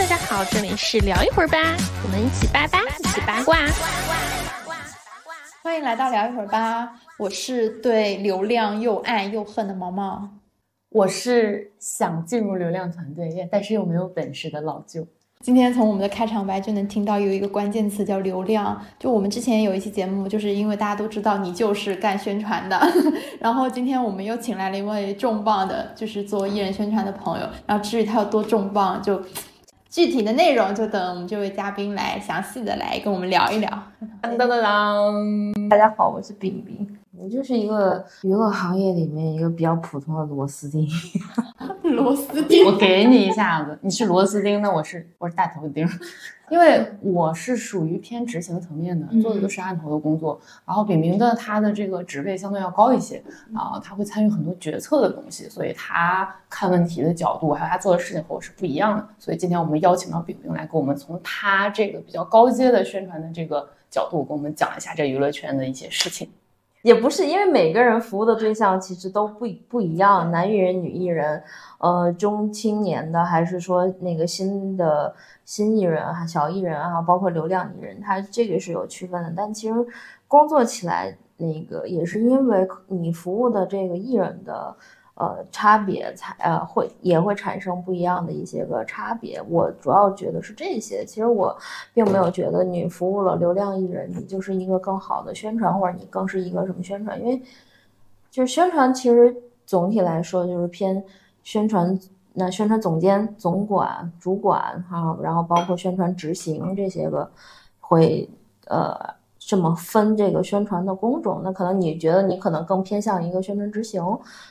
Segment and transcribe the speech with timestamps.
[0.00, 1.58] 大家好，这里是聊一会儿吧，
[2.02, 3.58] 我们一起八八，一起八卦。
[5.62, 10.26] 欢迎来到聊一会儿吧，我是对流量又爱又恨的毛毛，
[10.88, 15.06] 我是想进入流量团队，但是又没有本事的老舅。
[15.44, 18.82] 今天从我们的开场白就能听到有一个关键词叫流量。
[18.98, 22.80] 就我们之前有一期节目，就是因为大家都知道你就是干宣传的，
[23.38, 27.46] 然后今天我们又请来了一位重磅的，就是做艺人宣传的朋友。
[27.66, 29.22] 然后至于他有多重磅，就
[29.90, 33.68] 具体的内容就等我们这位嘉宾来详细的来跟我们聊一聊。
[34.22, 36.96] 当当当当，大家好，我是冰冰。
[37.18, 40.88] 我就是一个娱乐行业里面一个比较普通的螺丝钉，
[41.82, 42.64] 螺丝钉。
[42.66, 45.84] 我给你一下子，你是螺丝钉，那我是我是大头钉，
[46.50, 50.38] 因为我是属于偏执行层面的，做的都是案头的工作。
[50.66, 53.22] 然后炳明的他的这个职位相对要高一些，
[53.54, 59.08] 啊，他会参与很多决策的东西，所以他看问题的角度还有他做的事情和我是不一样的。
[59.18, 66.28] 所以今天我们邀请到炳明来，给我们从他这个比较高阶的宣传的这个角度，跟我们讲一下这娱乐圈的一些事情。
[66.82, 71.42] 也不是因为每个人服务的对象其实都不不一样，男艺人、女艺人，
[71.78, 75.14] 呃，中青年的，还是说那个新的
[75.44, 79.32] 新艺人啊、小艺人啊，包括流量艺人，他这个是有区分的。
[79.36, 79.74] 但其实
[80.26, 84.74] 工作起来，那个也是因为你服务的这个艺人的。
[85.20, 89.38] 呃，差别才呃会也会产生不一样的一些个差别。
[89.50, 91.04] 我主要觉得是这些。
[91.04, 91.54] 其实我
[91.92, 97.20] 并没有觉得你服务了流量艺人，你就是一个更好的宣传，或者你更是一个什么宣传。
[97.20, 97.42] 因为
[98.30, 101.04] 就是宣传，其实总体来说就是偏
[101.42, 102.00] 宣传。
[102.32, 107.30] 那宣传总监、总管、主管哈，然后包括宣传执行这些个
[107.78, 108.26] 会
[108.68, 109.19] 呃。
[109.50, 114.00] 这么分这个宣传的工种，那可能你觉得你可能更偏向一个宣传执行，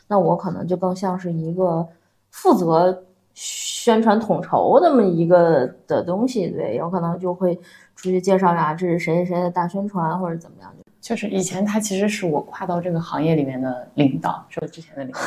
[0.10, 1.88] 那我可能就更像是一个
[2.32, 7.56] 负责宣传统筹那么一个的东西，对，有可能就会
[7.96, 10.70] 出去介绍呀，这是谁谁谁的大宣传或者怎么样。
[11.10, 15.20] 就是以前他其实是我跨到这个行业里面的领导，是我之前的领导，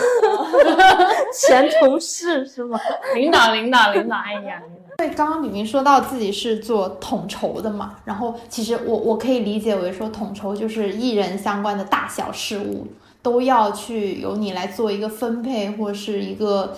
[1.34, 2.78] 前同事是吗？
[3.16, 4.62] 领导，领导，领导，哎呀。
[4.98, 12.86] 对， 刚刚李明说到自己是做统筹的嘛，然后其实我我可以理解为说统筹就是艺人相关的大小事务
[13.20, 16.76] 都要去由你来做一个分配或是一个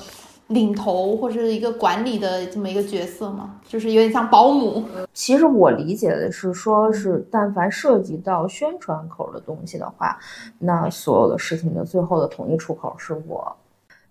[0.49, 4.85] 领头或者是一个管理的这么一个角色嘛，就是有点像保姆。
[5.13, 10.19] 其实我理解的是说，是但凡涉及到宣传口的东西的话，
[10.59, 13.57] 那所有的事情的最后的统一出口是我。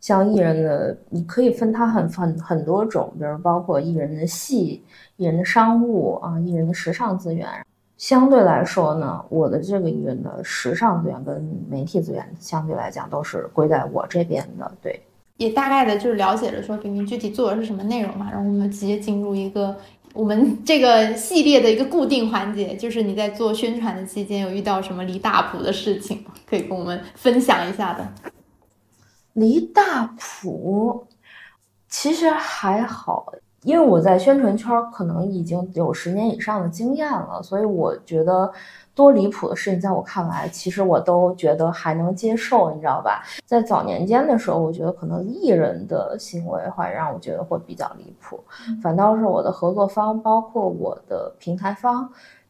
[0.02, 4.84] 像艺人的，你可以分他很很很多种，比如包括艺人的戏、
[5.16, 7.48] 艺人的商务啊、艺人的时尚资源。
[7.96, 14.70] 相对来说呢，我的这个艺人的时尚资源跟媒体资源相对来讲都是归在我这边的。
[14.82, 15.02] 对，
[15.44, 18.30] 也大概的就是了解了说，平平具体做的是什么内容嘛。
[18.32, 19.76] 然后我们直接进入一个
[20.14, 28.08] 我们 这个系列的一个固定环节，就是你在做宣传的期间有遇到什么离大谱的事情，可以跟我们分享一下的。
[29.34, 31.08] 离大谱，
[31.90, 33.34] 其实还好，
[33.64, 38.54] 因为我在宣传圈可能已经有十年以上的经验了，所以我觉得
[38.96, 43.24] 多离谱的事情，在我看来，其实我都觉得还能接受，你知道吧？
[43.46, 48.44] 在早年间的时候，我觉得可能艺人的行为会让我觉得会比较离谱，
[48.82, 52.10] 反倒是我的合作方，包括我的平台方，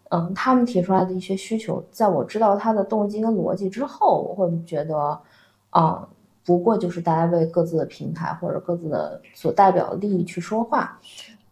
[0.10, 5.20] 嗯，他们提出来的一些需求，在我知道他的动机跟逻辑之后，我会觉得，
[5.70, 6.08] 啊。
[6.46, 11.00] 不过就是大家为各自的平台或者各自的所代表的利益去说话，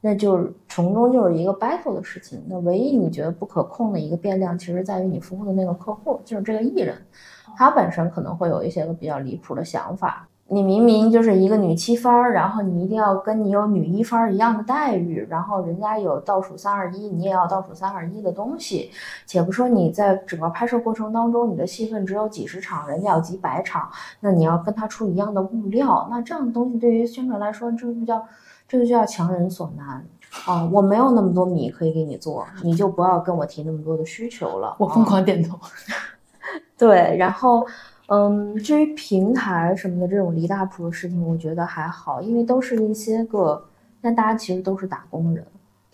[0.02, 2.44] 那就是从中就是一个 battle 的事情。
[2.48, 6.98] 那唯一你觉得不可控的一个变量，其实在于你服务的那个客户，就是这个艺人，
[7.56, 10.28] 他本身可能会有一些个比较离谱的想法。
[10.54, 18.92] 你明明就是一个女七番儿，然后你一定要跟你有女一番儿一样的待遇，然后人家有倒数三二一，你也要倒数三二一的东西。
[19.26, 23.90] 且不说你在整个拍摄过程当中，你的戏份只有几十场，人家有几百场，
[24.20, 28.22] 那你要跟他出一样的物料，那这样的东西对于宣传来说，这就叫
[28.72, 30.02] 这就叫强人所难
[30.46, 30.66] 啊！
[30.72, 34.74] 我没有那么多米可以给你做，你就不要跟我提那么多的需求了。
[34.80, 35.60] 我疯狂点头。
[36.78, 37.68] 对，然后。
[38.14, 43.64] 嗯，至于平台什么的这种离大谱的事情，我觉得还好，因为都是一些个，
[44.02, 45.46] 但大家其实都是打工人，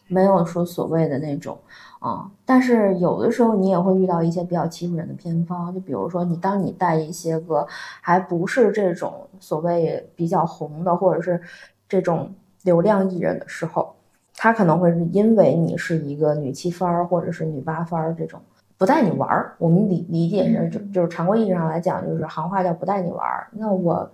[0.07, 1.55] 没有说所谓的那种
[1.99, 2.27] 啊。
[2.43, 7.67] 但是有的时候你也会遇到一些比较欺负人的偏方，就比如说你当你带一些个
[8.01, 11.39] 还不是这种所谓比较红的，或者是
[11.87, 12.33] 这种
[12.67, 13.95] 流量艺人的时候，
[14.35, 18.41] 他可能会是因为你是一个女七番儿或者是女八番儿这种。
[18.77, 23.47] 不带你玩儿，我们理理解是就就是常规意义上来讲，就是行话叫不带你玩儿。
[23.53, 24.07] 那我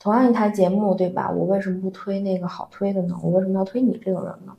[0.00, 1.30] 同样一台节目，对吧？
[1.30, 3.14] 我为什么不推那个好推的呢？
[3.22, 4.52] 我为什么要推你这个人呢？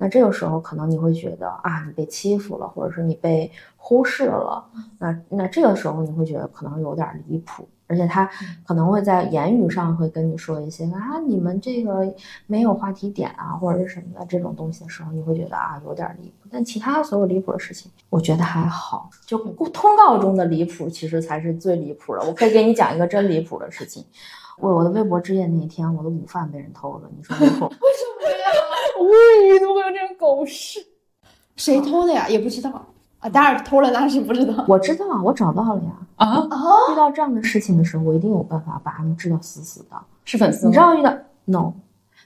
[0.00, 4.64] 那这个时候可能你会觉得啊，你被欺负了，或者是你被忽视了。
[4.98, 8.28] 那那这个时候你会觉得可能有点离谱，而且他
[8.66, 12.12] 可能会在言语上会跟你说一些啊，你们这个
[12.46, 16.48] 没有话题点啊，或者是什么的这种东西的时候，你会觉得啊有点离谱。
[16.50, 19.10] 但其他所有离谱的事情，我觉得还好。
[19.26, 22.26] 就通告中的离谱，其实才是最离谱的。
[22.26, 24.04] 我可以给你讲一个真离谱的事情。
[24.58, 27.64] 我我的微博之夜那一天，我的午饭被人偷了，你说离谱？
[27.68, 28.46] 为什么呀？
[29.00, 29.08] 无
[29.44, 30.78] 语，怎么会有这种狗事？
[31.56, 32.28] 谁偷的呀？
[32.28, 32.86] 也不知道
[33.24, 33.30] 啊。
[33.30, 34.64] 当然偷了，那是不知道。
[34.68, 35.90] 我知道，我找到了呀。
[36.16, 36.56] 啊啊！
[36.92, 39.96] 遇到这样的事情的时候，我一定有办法把他们治到死死的。
[40.24, 40.66] 是粉丝？
[40.66, 41.12] 你知道遇到
[41.46, 41.72] no？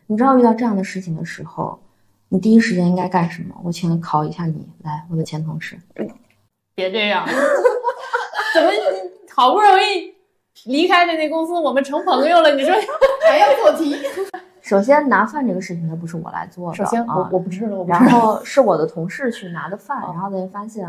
[0.07, 1.79] 你知道遇到这样的事情的时候，
[2.29, 3.55] 你第一时间应该干什么？
[3.65, 5.79] 我请考一下你，来，我的前同事。
[6.75, 7.27] 别这样，
[8.55, 8.71] 怎么
[9.35, 10.15] 好不容易？
[10.65, 12.55] 离开的那公司，我们成朋友了。
[12.57, 12.75] 你说
[13.29, 13.97] 还要做题？
[14.69, 16.77] 首先拿饭这个事情，它不是我来做的。
[16.77, 17.83] 首先，我我不知道。
[17.87, 20.87] 然后是我的同事去拿的饭，然后才发现，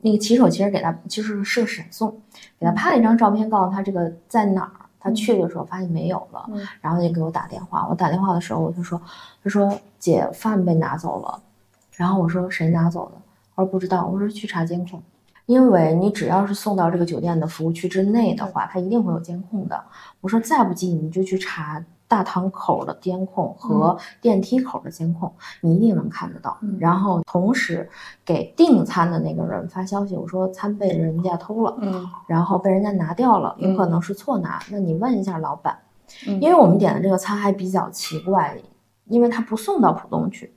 [0.00, 2.14] 那个骑手其实给他其实是个闪送，
[2.60, 4.72] 给他拍了一张照片，告诉他这个在哪儿。
[5.00, 6.44] 他去的时候发现没有了，
[6.80, 7.86] 然后就给我打电话。
[7.88, 9.00] 我打电话的时候，我就说，
[9.42, 11.40] 他说姐饭被拿走了。
[11.92, 13.22] 然后我说谁拿走的？
[13.54, 14.04] 我说不知道。
[14.04, 15.00] 我说去查监控。
[15.46, 19.80] 因为你只要是送到这个酒店的服务区之内的话，他一定会有监控的。
[20.20, 26.56] 我说再不济你就去查大堂口的监控和电梯口的监控，你一定能看得到。
[26.78, 27.88] 然后同时
[28.24, 35.76] 给订餐的那个人发消息，我说餐被人家偷了，嗯，然后被人家拿掉了，有可能是错拿，那你问一下老板，
[36.40, 38.56] 因为我们点的这个餐还比较奇怪，
[39.06, 40.52] 因为他不送到浦东去。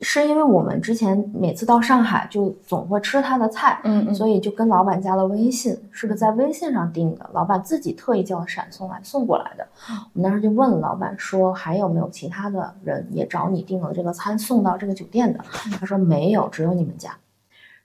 [0.00, 9.66] 是因为我们之前每次到上海就总会吃他的菜，嗯，所以就跟老板加了微信，是个在微信上订的，老板自己特意叫闪送来送过来的。
[10.12, 15.40] 我们当时就问老板说还有没有其他的人也找你订了这个餐送到这个酒店的？
[15.80, 17.10] 他说没有，只有你们家。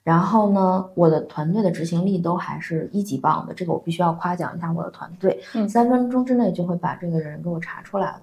[0.04, 8.20] 然后呢，我的团队的执行力都还是一级棒的，这个我必须要夸奖一下我的团队，三分钟之内就会把这个人给我查出来了。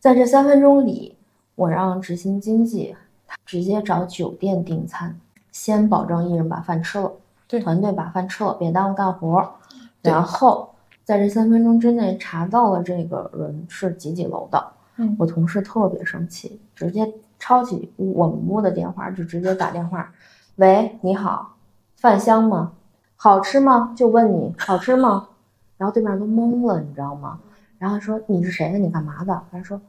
[0.00, 1.16] 在这三分钟里，
[1.54, 2.96] 我让执行经济。
[3.44, 5.18] 直接找酒店订餐，
[5.52, 7.12] 先保证一人把饭吃了，
[7.46, 9.54] 对，团队把饭吃了，别耽误干活。
[10.02, 14.72] 然后在这三分钟之内查到了这个人是几几楼的。
[14.96, 20.12] 嗯，我同事特别生气，直接抄起我们屋的电话就直接打电话
[20.56, 21.56] ：“喂，你好，
[21.96, 22.72] 饭香吗？
[23.16, 23.92] 好吃吗？
[23.96, 25.28] 就问你好吃吗？”
[25.76, 27.40] 然后对面都懵了，你知道吗？
[27.78, 28.78] 然后说：“你是谁呀？
[28.78, 29.80] 你干嘛的？”他说。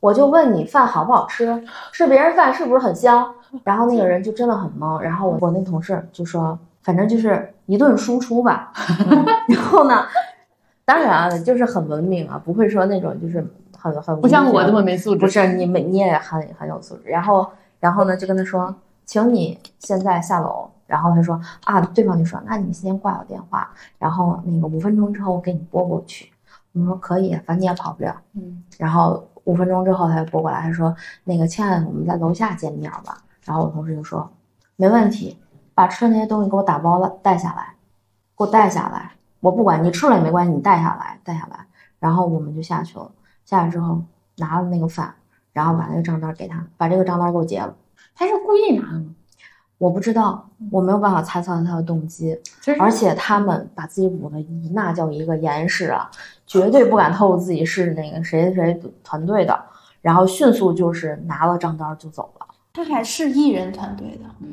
[0.00, 1.62] 我就问你饭好不好吃，
[1.92, 3.34] 吃别人饭是不是很香？
[3.64, 4.98] 然后那个人就真的很懵。
[5.00, 8.72] 然后我我那同事就说，反正就是一顿输出吧。
[9.46, 10.06] 然后呢，
[10.86, 15.20] 当然啊，就是很文明啊，不会说那种就是很很不像我这么没素质。
[15.20, 17.02] 不是你没你也很很有素质。
[17.10, 17.46] 然后
[17.78, 18.74] 然后呢，就跟他说，
[19.04, 20.70] 请你现在下楼。
[20.86, 26.32] 然后他说啊，对方就说，那你先挂我电话，然后那个五分钟之后我给你拨过去。
[26.72, 28.16] 我们说可以，反正你也跑不了。
[28.34, 29.26] 嗯，然后。
[29.44, 30.94] 五分钟之后，他就拨过来，他说
[31.24, 34.30] ：“那个亲爱的，我们在楼下见面吧。”然后我同事就说
[34.76, 35.38] ：“没问题，
[35.74, 37.74] 把吃的那些东西给我打包了，带下来，
[38.36, 39.12] 给我带下来。
[39.40, 41.66] 我不管你吃了也没关系，你带下来，带下来。”
[41.98, 43.10] 然后我们就下去了。
[43.44, 44.02] 下去之后
[44.36, 45.14] 拿了那个饭，
[45.52, 47.74] 然后把那个账单给他，把这个账单给我结了。
[48.14, 49.14] 他是故意拿的吗？
[49.78, 52.38] 我不知道，我没有办法猜测他的动机。
[52.78, 54.38] 而且他们把自己捂得
[54.74, 56.10] 那叫一个严实啊，
[56.50, 59.56] 绝对不敢透露自己是那个谁谁团队的，
[60.02, 62.46] 然后迅速就是拿了账单就走了。
[62.72, 64.48] 他还是艺人团队的，嗯，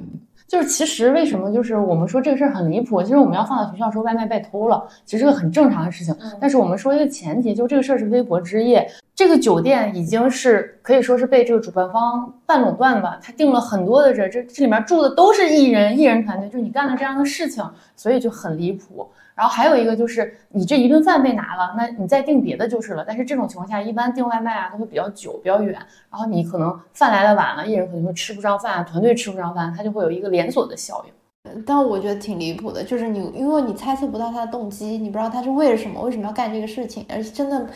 [0.47, 6.15] 就是其实为什么就是我们说这个事儿很离谱，其实我们要放到学校说外卖被偷了，其实是个很正常的事情。
[6.39, 8.87] 但是我们说一个前提，就这个事儿是微博之夜。
[9.15, 19.09] 这个酒店已经是可以说是被这个主办方半垄断吧，他订了很多的人，这这里面住的都是艺人，艺人团队，就是你干了这样的事情，所以就很离谱。
[19.37, 23.05] 然后还有一个就是你这一顿饭被拿了，那你再订别的就是了。
[23.07, 25.73] 但是这种情况下，一般订外卖啊都会比较久、比较远，
[26.09, 31.53] 然后你可能饭来的晚了，艺人可能会吃不上饭，团队吃不上饭，它就会有一个连锁的效应。
[31.65, 37.67] 但我觉得挺离谱的，就是你因为你猜测不到他的动机，你不知道他是为了什么，为什么要干这个事情，而且真的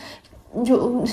[0.52, 1.04] 你就。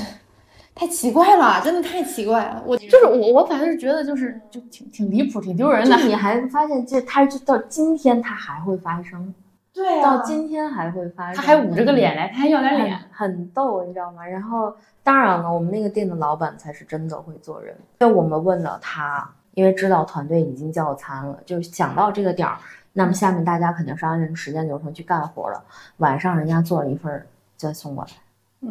[0.75, 2.63] 太奇怪了，真的太奇怪了。
[2.65, 5.97] 我就是我，我反正是觉得就是就挺挺离谱，挺丢人的。
[5.97, 9.33] 你还发现这他就到今天他还会发生，
[9.79, 11.35] 对，到今天还会发生。
[11.35, 14.25] 他还捂着个脸来，他还要点脸，很逗，你知道吗？
[14.25, 17.73] 然后当然了，我们那个店的老板才是真的会做人。
[18.01, 22.57] 就我们问了他，因为知道团队已经叫餐了，就想到这个点儿，
[22.91, 25.63] 那么下面大家肯定是按照时间流程去干活了。
[25.97, 28.09] 晚上人家做了一份再送过来。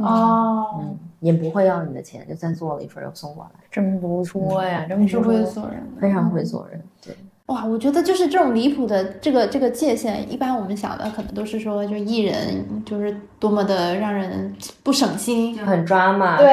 [0.02, 5.62] 哦，嗯，也不会要你的钱，就再做了一份又送过来，真不错呀，真还是会不错。
[5.62, 5.82] 做人。
[5.98, 6.82] 非常会做人。
[7.02, 7.16] 对，
[7.48, 16.46] 哇，我觉得就是这种离谱的这个这个界限，一般我们想的可能都是说，就艺人就是多么的让人不省心，就很抓嘛，对，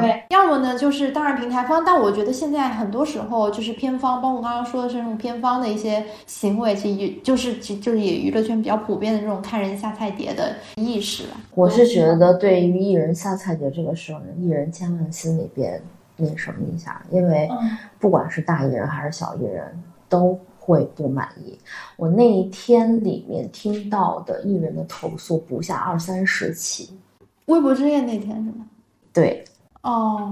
[0.00, 11.36] 对，要么呢就是当然平台方，但我觉得现在很多时候就是偏方，包括刚刚说的是这种偏方的一些行为，其实也就是其实就是也娱乐圈比较普遍的这种看人下菜碟的意识吧。
[11.54, 15.80] 我是觉得对于艺人下菜碟这个事儿，艺人千万心里边
[16.16, 17.70] 那什么一下，因为嗯。
[18.00, 19.62] 不管是大艺人还是小艺人，
[20.10, 21.58] 都会不满意。
[21.96, 26.90] 我那一天里面听到的艺人的投诉不下二三十起，
[27.46, 28.66] 微博之夜那天是吗？
[29.12, 29.42] 对，
[29.82, 30.30] 哦，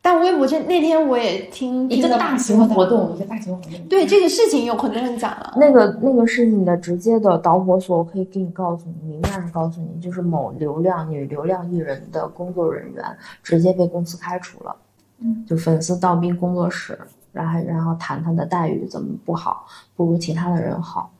[0.00, 3.72] 但微博这那天我也听一个大型活动，一个大型活动。
[3.88, 5.54] 对这个事情有很多人讲了。
[5.56, 13.04] 那个那个是你的直接的导火索，我可以给你告诉你，明面上告诉你，就是某流量女流量艺人的工作人员
[13.42, 14.76] 直接被公司开除了，
[15.18, 16.98] 嗯，就粉丝倒逼工作室，
[17.32, 21.10] 然后然后谈他的待遇怎么不好，不如其他的人好，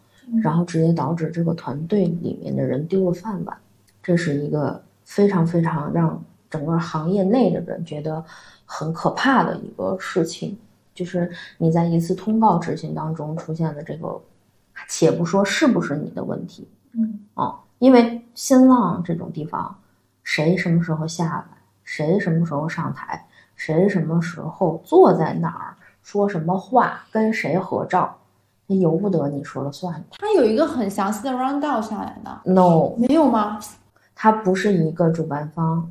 [0.42, 3.56] 然后直接导致这个团队里面的人丢了饭碗，
[4.02, 8.24] 这是一个非常非常让整个行业内的人觉得
[8.64, 10.58] 很可怕的一个事情。
[10.94, 14.20] 就是你在一次通报执行当中出现的这个，
[14.88, 19.74] 且不说是不是你的问题，嗯，哦，因为新浪这种地方，
[20.22, 21.44] 谁什么时候下来，
[21.82, 23.26] 谁什么时候上台，
[23.56, 28.16] 谁什么时候坐在哪儿，说什么话，跟谁合照，
[28.66, 30.02] 那由不得你说了算。
[30.18, 33.58] 他有一个很详细的 rundown 下来的，No，没有吗？
[34.14, 35.90] 他不是一个主办方，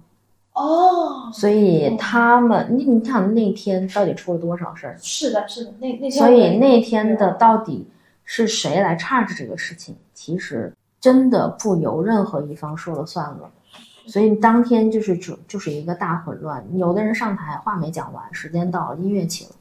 [0.54, 4.98] 哦，所以他们，你你想那天到底出了多少事儿？
[5.02, 7.88] 是的，是的，那那天所以那天的到底
[8.24, 13.50] 是谁来 charge 这个事情，其实真的不由任何一方说了算了。
[14.08, 19.52] 所以当天就是就就是一个大混乱，有的人上台话没讲完，时间到了，音乐起了，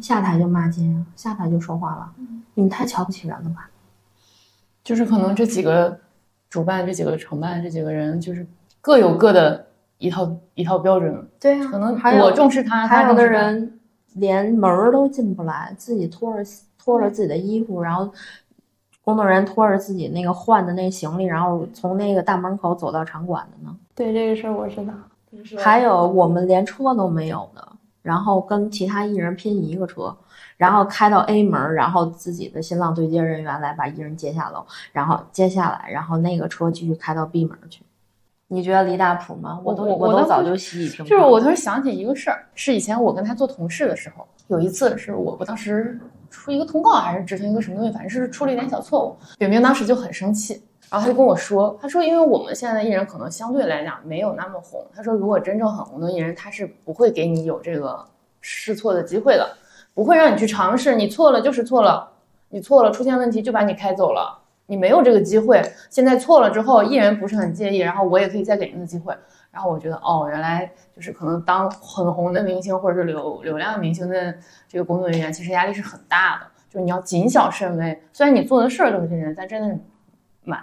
[0.00, 0.82] 下台就骂街，
[1.14, 2.12] 下台就说话了，
[2.54, 3.68] 你们太瞧不起人了吧？
[4.82, 5.98] 就是可能这几个
[6.50, 8.46] 主办、这几个承办、这几个人，就是
[8.80, 9.66] 各有各的
[9.98, 11.26] 一套一套标准。
[11.40, 13.78] 对呀、可能还有我重视他，还有的人
[14.14, 18.12] 连门儿都进不来，自己拖着拖着自己的衣服，然后
[19.02, 23.74] 工作人员拖着自己那个换的那行李，然后从那个大门口走到场馆的呢。
[23.94, 24.92] 对这个事儿我知道，
[25.58, 27.68] 还有我们连车都没有的，
[28.04, 30.14] 然后跟其他艺人拼一个车，
[30.58, 37.82] 然后开到 A 门，然后自己的新浪对接人员来把艺人接下楼，然后接下来，然后那个车继续开到 B 门去。
[38.48, 39.58] 你觉得离大谱吗？
[39.64, 49.16] 我都我都早就习以平就是我突然想起一个事儿，是以前我跟他做同事的时候，有一次是我我当时出一个通告还是执行一个什么东西，反正是出了一点小错误。
[49.38, 50.62] 炳炳当时就很生气，
[50.94, 58.06] 然后他就跟我说，他说因为我们现在的艺人可能相对来讲没有那么红，他说如果真正很红的艺人，他是不会给你有这个
[58.40, 59.56] 试错的机会的，
[59.92, 62.12] 不会让你去尝试，你错了就是错了，
[62.50, 64.38] 你错了出现问题就把你开走了。
[64.66, 65.60] 你没有这个机会，
[65.90, 69.12] 现在错了之后，艺人不是很介意，然后我也可以再给人的机会，
[69.50, 74.32] 然后我觉得哦，原来就是可能当很红的明星或者是流流量明星的
[74.68, 78.00] 这个工作人员，其实压力是很大的，就是你要谨小慎微。
[78.12, 79.76] 虽然你做的事儿都是这些，但真的是
[80.44, 80.62] 蛮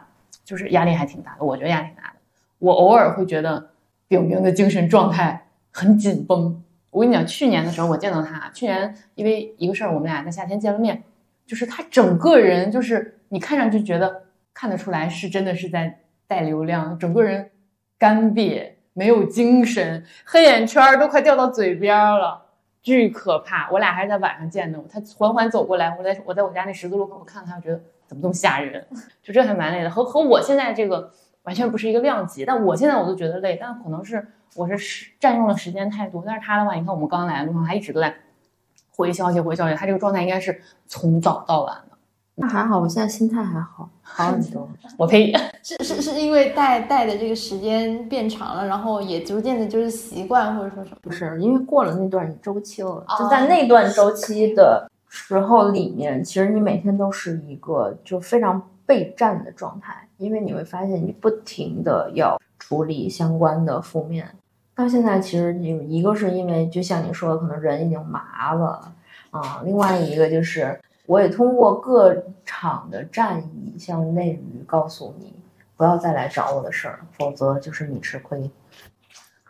[0.52, 2.16] 就是压力还挺大的，我觉得压力挺大的。
[2.60, 3.70] 我偶尔会觉得
[4.10, 6.62] 炳炳的精神状态很紧绷。
[6.90, 11.04] 我跟你讲，去年的时候我见到他，去年因为一个事儿，我们俩在夏天见了面，
[11.46, 17.50] 就是他整个人就是你看上去觉得看得出来是真的是在带流量，整个人
[17.98, 22.42] 干瘪，没有精神，黑眼圈儿都快掉到嘴边儿了，
[22.82, 23.72] 巨可怕。
[23.72, 27.82] 我俩还是在晚上见的，他缓缓走过来，我在我在我家那十字路口，我看他，我觉得
[28.12, 28.86] 怎么这么吓人，
[29.24, 31.10] 就这还蛮累的，和和我现在这个
[31.44, 32.44] 完全不是一个量级。
[32.44, 36.22] 但我现在我都觉得累，但可能是我是时占用了时间太多。
[36.26, 38.14] 但是他的话，你看我们刚来的路上，他一直都在
[38.94, 41.98] 回消息回消息，他这个状态应该是从早到晚的。
[42.36, 44.68] 那还好，我现在心态还好，好很多。
[45.00, 45.34] 我呸！
[45.64, 50.98] 是是是因为带带的这个时间变长了，然后也逐渐的就是习惯或者说什么。
[51.02, 64.26] 不是因为过了那段周期了，就在那段周期的时候里面，其实你每天都是一个就非常备战的状态，因为你会发现你不停的要处理相关的负面。
[64.74, 68.90] 到现在其实有一个是因为就像你说的，可能人已经麻了
[69.32, 72.16] 啊，另外一个就是我也通过各
[72.46, 75.34] 场的战役向内娱告诉你，
[75.76, 78.50] 不要再来找我的事儿，否则就是你吃亏。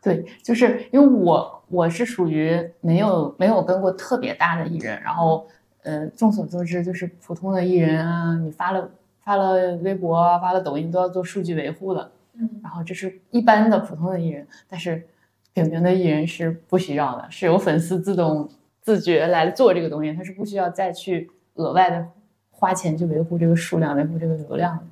[0.01, 5.48] 对，就是因为我我是属于没有没有跟过特别大的艺人，然后
[5.84, 8.89] 呃，众所周知，就是普通的艺人啊，你发了
[9.20, 12.12] 发了微博啊，发了抖音都要做数据维护的。
[12.34, 15.05] 嗯然后这是一般的普通的艺人，但是
[15.53, 18.50] 饼饼的艺人是不需要的，是有粉丝自动
[18.81, 22.08] 自觉来做这个东西，他是不需要再去额外的
[22.50, 24.84] 花钱去维护这个数量、维护这个流量的。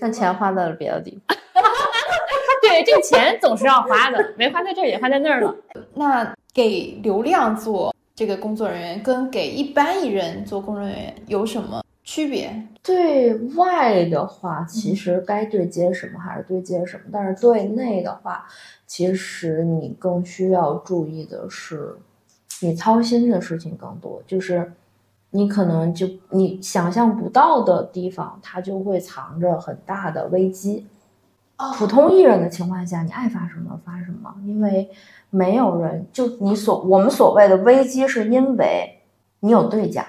[0.00, 1.37] 但钱花在了别的地方。
[2.78, 5.54] 对，这个钱总是要花的，没花在这儿也花在那儿了。
[5.94, 12.50] 那给流量做这个工作人员，跟给一般艺人做工作人员有什么区别？
[12.82, 18.46] 对外的话，其实该对接什么还是对接什么，但是对内的话，
[18.86, 21.96] 其实你更需要注意的是，
[22.62, 24.72] 你操心的事情更多，就是
[25.30, 30.86] 你可能就你想象不到的地方，它就会藏着很大的危机。
[31.76, 34.88] 普通艺人的情况下，你爱发什么发什么，因为
[35.30, 39.02] 没有人就你所我们所谓的危机，是因为
[39.40, 40.06] 你有对家，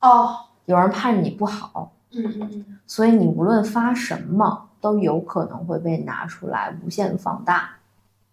[0.00, 7.70] 哦，有人盼着你不好，嗯嗯嗯，所以你无论发什么都有可能会被拿出来无限放大。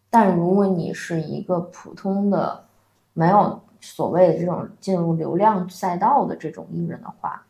[0.09, 2.65] 但如果你是一个普通的，
[3.13, 7.43] 没有所谓的这种进入流量赛道的这种艺人的话，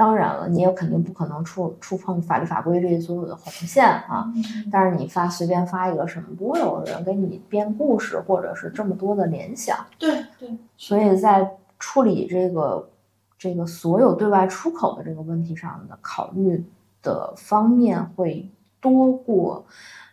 [0.00, 4.32] 当然了，你也肯定不可能触触碰法律法规里所有的红线啊。
[4.72, 9.76] 但是你发随便发一个什么，不会有人给你编故事，或者是这么多的联想。
[9.98, 11.46] 对对，所以在
[11.78, 12.88] 处理这个
[13.36, 16.64] 这个所有对外出口的这个问题上的考虑
[17.02, 18.48] 的方面会
[18.80, 19.62] 多过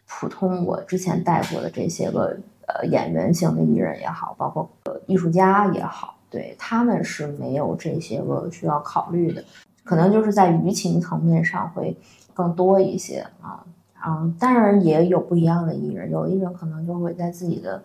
[0.06, 9.42] 普通我之前带过的这些个呃演员型的艺人也好，包括呃艺术家也好，对他们是没有这些个需要考虑的，
[9.88, 11.98] 可能就是在舆情层面上会
[12.34, 13.64] 更多一些啊。
[14.00, 17.82] 啊，当然也有不一样的艺人，有艺人可能就会在自己的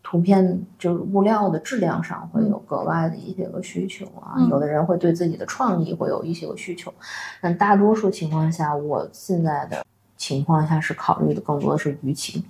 [0.00, 6.94] 图片就是物料的质量上会有格外的一些个需求啊，有的人会对自己的创意会有一些个需求，
[7.40, 9.84] 但大多数情况下，我现在的
[10.16, 12.44] 情况下是考虑的更多的是舆情。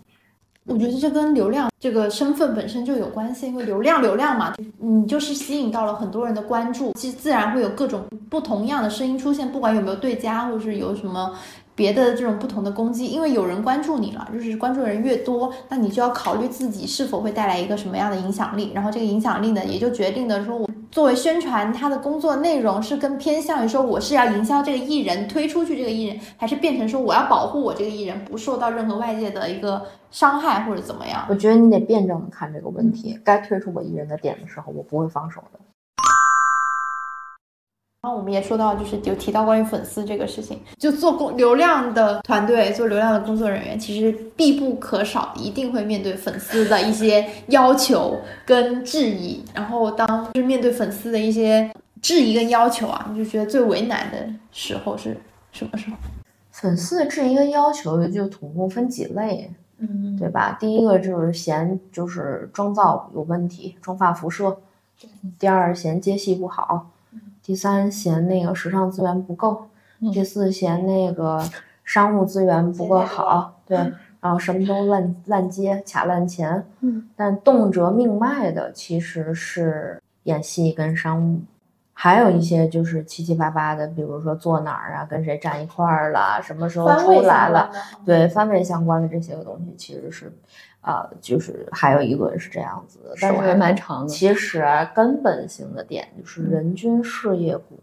[0.66, 11.32] 我觉得这跟流量这个身份本身就有关系，因为流量流量嘛，你就是吸引到了很多人的关注，其实自然会有各种不同样的声音出现，不管有没有对家，或者是有什么。
[11.76, 31.26] 别的这种不同的攻击，因为有人关注你了，就是关注的人越多，那你就要考虑自己是否会带来一个什么样的影响力，然后这个影响力呢，也就决定的说，我作为宣传，他的工作内容是更偏向于说，我是要营销这个艺人，推出去这个艺人，还是变成说我要保护我这个艺人不受到任何外界的一个伤害或者怎么样？
[31.28, 35.60] 我觉得你得辩证的看这个问题，该推出我艺人的点的时候，我不会放手的。
[38.06, 49.44] 然后我们也说到，就是有提到关于粉丝这个事情，就做工流量的团队，做流量的工作人员，其实必不可少，一定会面对粉丝的一些要求跟质疑。
[49.52, 51.68] 然后当就是面对粉丝的一些
[52.00, 55.16] 质疑跟要求啊，你就觉得最为难的时候是
[55.50, 55.96] 什么时候？
[56.52, 60.56] 粉丝的质疑跟要求就总共分几类，嗯，对吧？
[60.60, 64.56] 第一个就是嫌就是妆造有问题，妆发辐射；
[65.40, 66.90] 第二嫌接戏不好。
[67.46, 69.68] 第三嫌那个时尚资源不够，
[70.12, 71.40] 第四嫌那个
[71.84, 73.76] 商务资源不够好，对，
[74.20, 81.40] 然后什么都烂烂接卡烂钱，嗯，但动辄命脉的其实是演戏跟商务，
[81.92, 87.70] 还有一些就是七七八八的，比如说坐哪儿啊，跟谁站一块儿了，什么时候出来了，
[88.04, 90.32] 对，番位相关的这些个东西其实是。
[90.86, 94.08] 啊，就是还有一个是这样子的，但是还蛮长的。
[94.08, 97.80] 其实根本性的点就是人均事业股，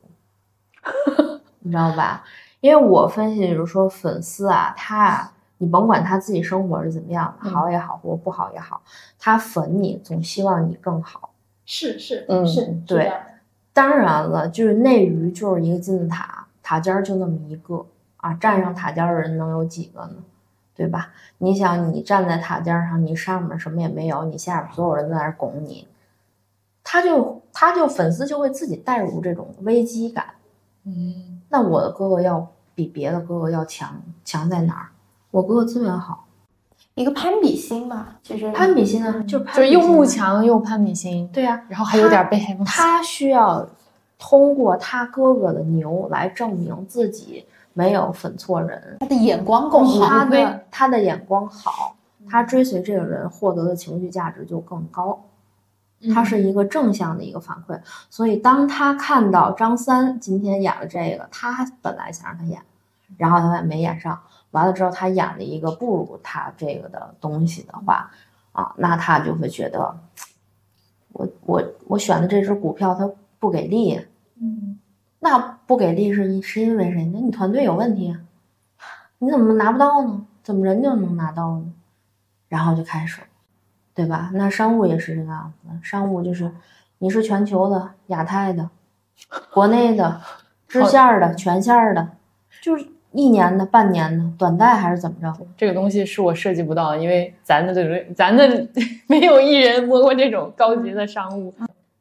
[1.60, 2.24] 你知道吧？
[2.62, 8.82] 因为我分析就是说，粉丝啊，他啊，你甭管他自己生活是怎么样的，好也好或不好也好，
[9.20, 11.34] 他粉你总希望你更好。
[11.66, 13.12] 是是，嗯，是，对。
[13.74, 17.86] 当然了，就是内娱就是一个金字塔，塔尖儿就那么一个
[18.16, 20.16] 啊，站上塔尖的人能有几个呢？
[20.76, 21.12] 对吧？
[21.38, 25.88] 你想，你站在塔尖上，你上面什么也没有，你下面所有人在那拱你，
[26.84, 30.26] 他就他就粉丝就会自己带入这种危机感。
[30.86, 34.88] 嗯，那我的哥哥要比别的哥哥要强，强在哪儿？
[35.30, 36.26] 我哥哥资源好，
[36.96, 38.18] 一个攀比心吧。
[38.24, 41.28] 其实攀比心呢，就就是又慕强又攀比心。
[41.32, 42.76] 对呀，然后还有点被害妄想。
[42.76, 43.68] 他需要
[44.18, 47.46] 通过他哥哥的牛来证明自己。
[47.74, 51.96] 没有粉错人，他的眼光够好，他的他的眼光好，
[52.30, 55.20] 他追随这个人获得的情绪价值就更高，
[56.14, 57.80] 他是一个正向的一个反馈。
[58.12, 62.62] 所以当他看到张三今天演了这个，他本来想让他演，
[63.18, 68.12] 然后他也没演上，完了之后他演了一个不如他这个的东西的话，
[68.52, 69.98] 啊，那他就会觉得，
[71.12, 73.10] 我我我选的这只股票它
[73.40, 74.00] 不给力，
[74.40, 74.78] 嗯。
[75.24, 77.10] 那不给力是是因为谁？
[77.14, 78.20] 那你团队有问题啊，
[79.20, 80.26] 你怎么拿不到呢？
[80.44, 81.72] 怎么人就能拿到呢？
[82.50, 83.28] 然后就开始了，
[83.96, 84.30] 对吧？
[84.34, 86.52] 那商务也是这个样子，商务就是
[86.98, 88.70] 你是全球的、亚太的、
[89.54, 90.20] 国内的、
[90.68, 92.10] 支线儿的、全线儿的，
[92.62, 95.34] 就是一年的、半年的、短贷还是怎么着？
[95.56, 98.68] 这个东西是我涉及不到，因为咱的这个咱的
[99.08, 101.54] 没有一人摸过这种高级的商务。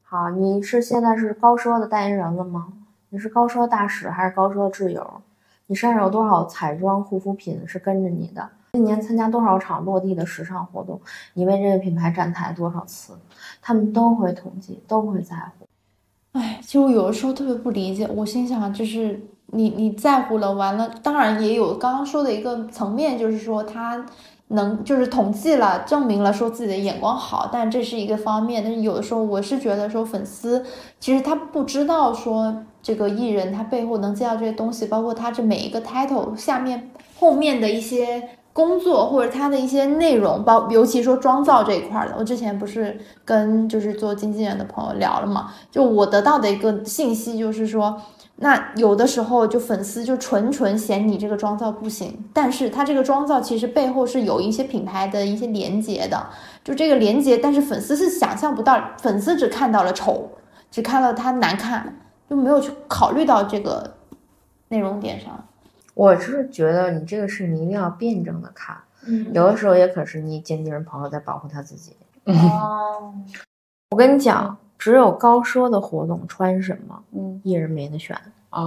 [0.03, 2.67] 好，你是现在是高奢的代言人了吗？
[3.15, 5.07] 你是高奢大使还是高奢挚友？
[5.67, 8.49] 你身上有多少彩妆护肤品是跟着你的？
[8.73, 10.99] 一年参加多少场落地的时尚活动？
[11.35, 13.13] 你为这个品牌站台多少次？
[13.61, 15.69] 他们都会统计，都会在乎。
[16.33, 24.03] 哎，其实我有的时候特别不理解，我心想就是你你在乎了，完了，当然也有刚刚说的一个层面，就是说他
[24.49, 28.65] 能就是统计了，证明了说自己的眼光好，但这是一个方面。
[28.65, 30.65] 但是有的时候我是觉得说粉丝
[30.99, 38.29] 其实他不知道说这个艺人他背后能接到这些东西，包括他这每一个 title 下面后面的一些。
[38.55, 47.99] 工作或者他的一些内容，包尤其说妆造这一块的，我之前不是跟就是做经纪人的朋友聊了嘛，就我得到的一个信息就是说，
[48.37, 56.23] 那有的时候就粉丝就纯纯嫌你这个妆造不行，但是他这个妆造其实背后是有一些品牌的一些连接的，
[56.63, 60.29] 就这个连接，但是粉丝是想象不到，粉丝只看到了丑，
[60.71, 61.97] 只看到他难看，
[62.33, 63.93] 就没有去考虑到这个
[64.69, 65.39] 内容点上。
[65.93, 68.75] 我是觉得你这个事你一定要辩证的看，
[69.07, 71.95] 嗯有的时候也可是你经纪人朋友在保护他自己。
[72.25, 73.13] 哦，
[73.93, 78.17] 我跟你讲，只有高奢的活动穿什么，嗯艺人没得选，
[78.49, 78.65] 啊，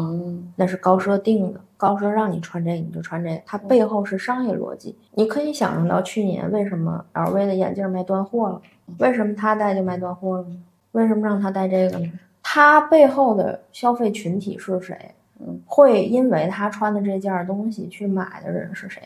[0.56, 4.96] 那是高奢定的，高奢让你穿这个你就穿这个，它背后是商业逻辑。
[5.16, 8.62] 你可以想象到去年为什么 LV 的眼镜卖断货了，
[9.00, 10.56] 为什么他戴就卖断货了呢？
[10.92, 12.12] 为什么让他戴这个呢？
[12.48, 15.16] 他背后的消费群体是谁？
[15.40, 19.02] 嗯，会因为他穿的这件东西去买的人是谁？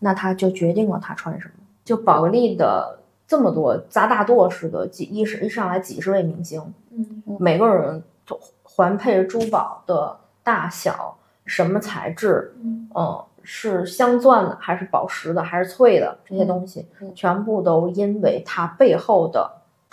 [0.00, 1.52] 那他就决定了他穿什么。
[1.84, 2.98] 就宝格丽的
[3.28, 19.48] 这么多砸大垛似的几一一上来几十位明星，嗯每个人都环佩珠宝的大小、什么材质，嗯嗯，是镶钻的还是宝石的还是脆的，这些东西、嗯全部都因为它背后的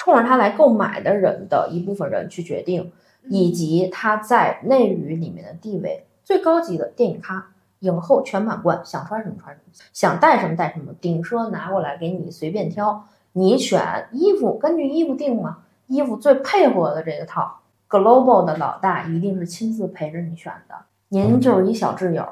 [0.07, 2.93] 冲着他来购买的人的一部分人去决定，
[3.23, 6.05] 以及他在内娱里面的地位。
[6.23, 7.47] 最高级的电影咖、
[7.79, 17.59] 影后全满贯，想穿什么穿什么，想带什么带什么，顶奢拿过来给你随便挑，你选衣服根据衣服定嘛，衣服最配合的这个套。
[17.89, 20.75] Global 的老大一定是亲自陪着你选的，
[21.09, 22.25] 您就是一小挚友，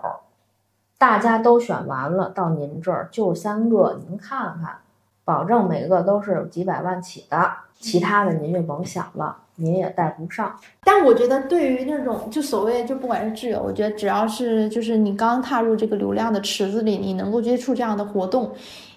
[0.98, 4.80] 大家都选完了，到您这儿就三个，您看看，
[5.26, 10.56] 保证每个都是几百万起的，其他的您就甭想了，您也带不上。
[10.84, 18.52] 但我觉得对于那种就所谓就不管是挚友，我觉得只要是就是你刚踏入这个流量的池子里，你能够接触这样的活动，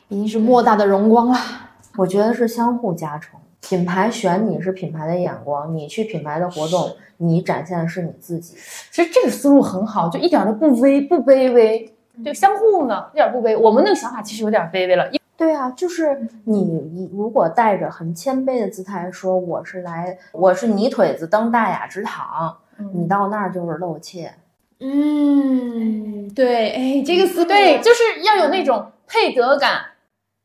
[0.08, 1.38] 已经是莫大的荣光了。
[1.96, 3.40] 我觉得是相互加成。
[3.60, 8.54] 品牌选你是品牌的眼光，你去品牌的活动，你展现的是你自己。
[8.92, 11.92] 其实这个思路很好，就一点都不卑不卑微，
[12.24, 13.58] 就相互呢一点不卑。
[13.58, 22.56] 我们那个想法其实有点卑微了，对啊，就是你你如果带着很谦卑的姿态说我是来我是泥腿子登大雅之堂，
[22.92, 24.34] 你到那儿就是露怯。
[24.80, 29.80] 嗯，对，哎，这个思路对，就是要有那种配得感。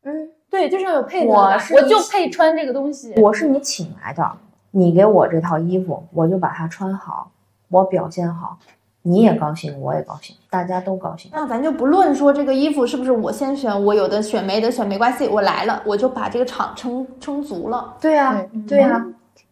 [0.03, 1.53] 嗯，对，就是要有配得感。
[1.53, 3.15] 我是我就配穿这个东西。
[3.17, 4.31] 我是你请来的，
[4.69, 7.31] 你给我这套衣服，我就把它穿好，
[7.69, 8.59] 我表现好，
[9.05, 11.29] 你也高兴，我也高兴，大家都高兴。
[11.33, 17.95] 那咱就不论说这个衣服是不是我先选，我有的选没得选没关系，我来了，我就把这个场撑撑足了。
[17.99, 19.05] 对呀、对对呀、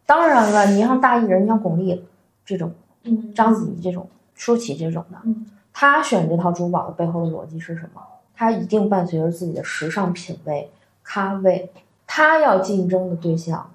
[0.06, 2.00] 当然了，你像大艺人，你像巩俐
[2.46, 2.72] 这种，
[3.04, 8.02] 嗯章子怡这种，舒淇这种的，嗯她选这套珠宝的背后的逻辑是什么？
[8.34, 10.72] 她一定伴随着自己的时尚品味、
[11.04, 11.70] 咖位，
[12.08, 13.70] 她要竞争的对象，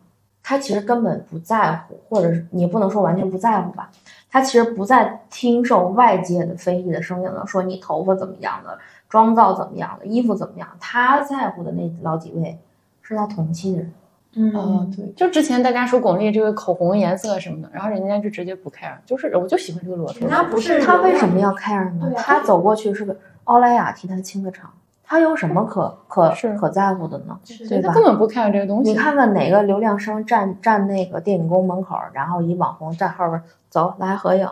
[0.48, 3.90] 她其实根本不在乎，或者是你不能说完全不在乎吧，
[4.30, 8.78] 他其实不再听受外界的非议的声音了，说你头发怎么样的，
[9.08, 12.56] 妆造怎么样的，衣服怎么样，他在乎的那老几位
[13.02, 13.92] 是他同期的人。
[14.36, 20.30] 嗯哦，对，就之前大家说巩俐这个口红颜色什么的，然后人家就直接不 care，就是我就喜欢这个裸妆。
[20.30, 22.12] 那不是他为什么要 care 呢？
[22.14, 24.70] 啊他走过去是个欧莱雅替他清的场，
[25.06, 27.38] 他有什么可可是可在乎的呢？
[27.46, 28.90] 对对吧他根本不 care 这个东西。
[28.90, 33.40] 你看看哪个流量商站站那个电影宫门口，然后一网红站后边
[33.70, 34.48] 走来合影，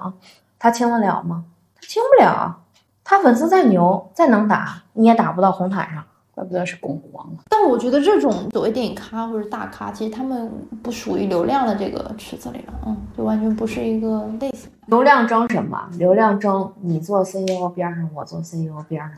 [0.58, 1.44] 他清得了吗？
[1.74, 2.60] 他清不了。
[3.02, 6.02] 他粉丝再牛再能打，你也打不到红毯上。
[6.34, 7.28] 怪不得是巩皇。
[7.48, 10.50] 但我觉得这种所谓电影咖或者大咖，其实他们
[10.82, 14.68] 不属于流量的这个池子里了，嗯，就完全不是一个类型。
[14.86, 15.88] 流量争什么？
[15.92, 19.12] 流量争你坐 CEO 边上，我坐 CEO 边上，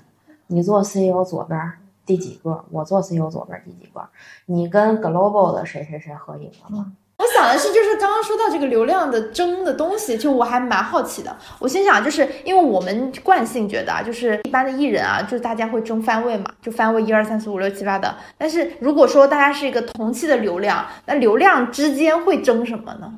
[0.49, 1.59] 你做 CEO 左边
[2.05, 2.65] 第几个？
[2.71, 4.09] 我做 CEO 左边第几个？
[4.47, 6.93] 你跟 Global 的谁谁谁合影了吗？
[7.19, 11.35] 我想的是，就是刚刚说到这个流量的争的东西，就我还蛮好奇的。
[11.59, 18.15] 我心想，就是因为我们惯性觉得啊，就是一般的艺人啊，就是大家会争番位嘛，就番位一二三四五六七八的。
[18.37, 23.15] 但是如果说大家是一个同期的流量，那流量之间会争什么呢？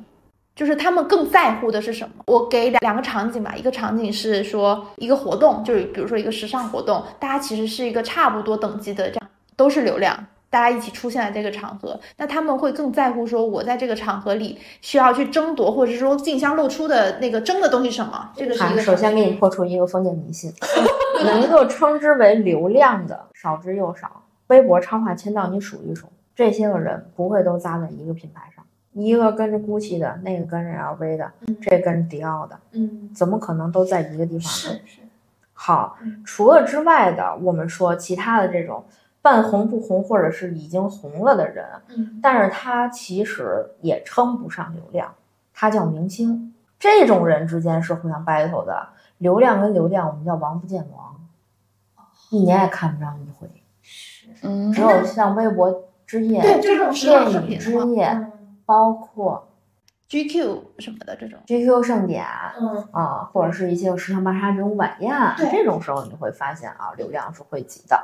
[0.59, 2.21] 就是他们更在乎的是什么？
[2.25, 10.27] 我给两两个场景吧，一个场景是说一个活动，就是比如说一个时尚活动，大家其实是一个差不多等级的，这样都是流量。
[10.49, 18.29] 大家一起出现在这个场合，那他们会更在乎说，我在这个场合里需要去争夺，或者是说竞相露出的那个争的东西什么？
[18.35, 18.81] 这个是一个。
[18.81, 20.51] 首先给你破除一个封建迷信，
[21.23, 24.23] 能够称之为流量的少之又少。
[24.47, 28.58] 微博超话签到你数一数，这些个人不会都扎在一个品牌上，
[28.93, 34.41] 一个跟着 GUCCI 的，那个跟着 LV 的，这跟着迪奥的，嗯，怎么可能都在一个地方？
[34.41, 35.01] 是是。
[35.53, 38.83] 好，除了之外的，我们说其他的这种。
[39.21, 45.13] 半红不红，或者是已经红了的人，嗯，但是他其实也称不上流量，
[45.53, 46.55] 他叫明星。
[46.79, 51.17] 这种人之间是互相 battle 的，流量跟流量，我们叫王不见王，
[52.29, 53.49] 一年也看不上一回。
[53.81, 58.25] 是，嗯，只有像微博之夜、对这种电影之夜，
[58.69, 59.47] 包括
[60.07, 62.23] GQ 什么的这种 GQ 盛典，
[62.61, 65.11] 嗯啊，或者是一些时尚芭莎这种晚宴，
[65.51, 67.99] 这种时候你会发现啊，流量是汇集的。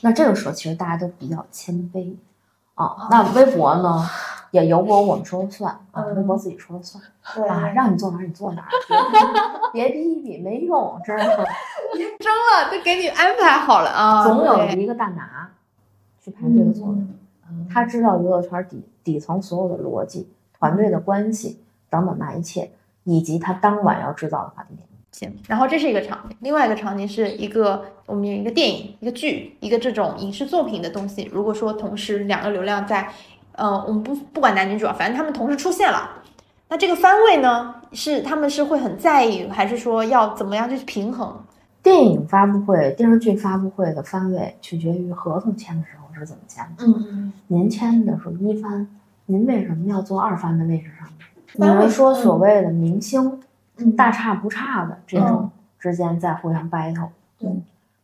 [0.00, 2.16] 那这个时候其实大家都比较谦卑
[2.74, 3.08] 啊。
[3.10, 4.02] 那微博呢，
[4.50, 8.68] 也由不我们说了算啊，微博自己说了算啊，让你坐哪儿你坐哪儿，
[9.74, 11.44] 别逼逼没用，知道吗？
[11.92, 14.24] 别争了，都给你安排好了啊。
[14.26, 15.50] 总有一个大拿
[16.18, 17.00] 去排队做的，
[17.70, 22.70] 他知道娱乐圈底底层所有的逻辑、团队的关系等等那一切，
[23.04, 24.86] 以及他当晚要制造的话题点。
[25.12, 31.26] 行，然后这是一个场景，另外一个场景是一个我们有一个电影、一个剧、一个这种影视作品的东西。
[31.32, 33.08] 如果说同时两个流量在，
[33.52, 36.22] 呃，我们不不管男女主啊，反正他们同时出现了，
[36.68, 41.34] 那这个番位呢，是他们是会很在意，还是说要怎么样去平衡？
[41.82, 46.84] 电影发布会、电视剧发布会的番位取决于合同签的时候是怎么签的。
[46.84, 48.86] 嗯嗯，您签的是一番，
[49.30, 51.08] 您为什么要坐二番的位置上？
[51.54, 53.40] 你们说所谓的明星。
[53.96, 57.48] 大差不差的这种之间在互相 battle，对，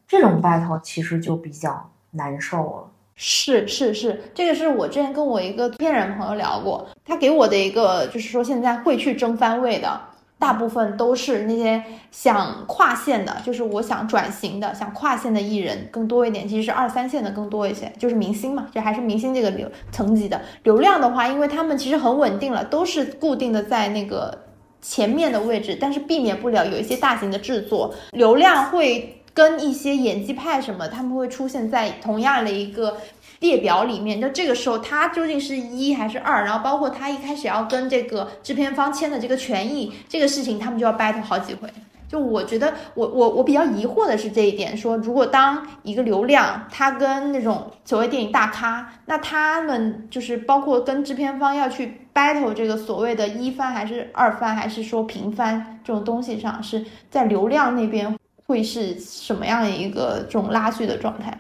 [0.07, 2.91] 这种 battle 其实就比较难受了。
[3.17, 10.01] 是是是，这个是我之前跟我一个片人朋友聊过，他给我的一个就是说，现在会去争番位的，
[10.39, 24.39] 大部分都是那些想跨线的，就是我想转型的，想跨线的艺人更多一点，其实是二三线的更多一些，就是明星嘛，这还是明星这个流层级的流量的话，因为他们其实很稳定了，都是固定的在那个。
[24.87, 32.99] 前面的位置，但是避免不了有一些大型的制作流量会跟一些演技派什么，他们会出现在同样的一个
[33.41, 34.21] 列表里面。
[34.21, 36.45] 就这个时候，他究竟是一还是二？
[36.45, 41.69] 然后包括他一开始要跟这个制片方签的这个权益，这个事情他们就要 battle 好几回。
[42.07, 58.17] 就我觉得，我我我比较疑惑的是这一点，说如果当一个流量，他跟那种所谓电影大咖，那他们就是包括跟制片方要去 battle 这个所谓的一番还是二番，还是说平番这种东西上，是在流量那边
[58.47, 61.37] 会是什么样的一个这种拉锯的状态？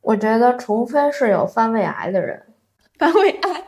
[0.00, 2.42] 我觉得，除非是有犯胃癌的人，
[2.98, 3.64] 犯胃癌。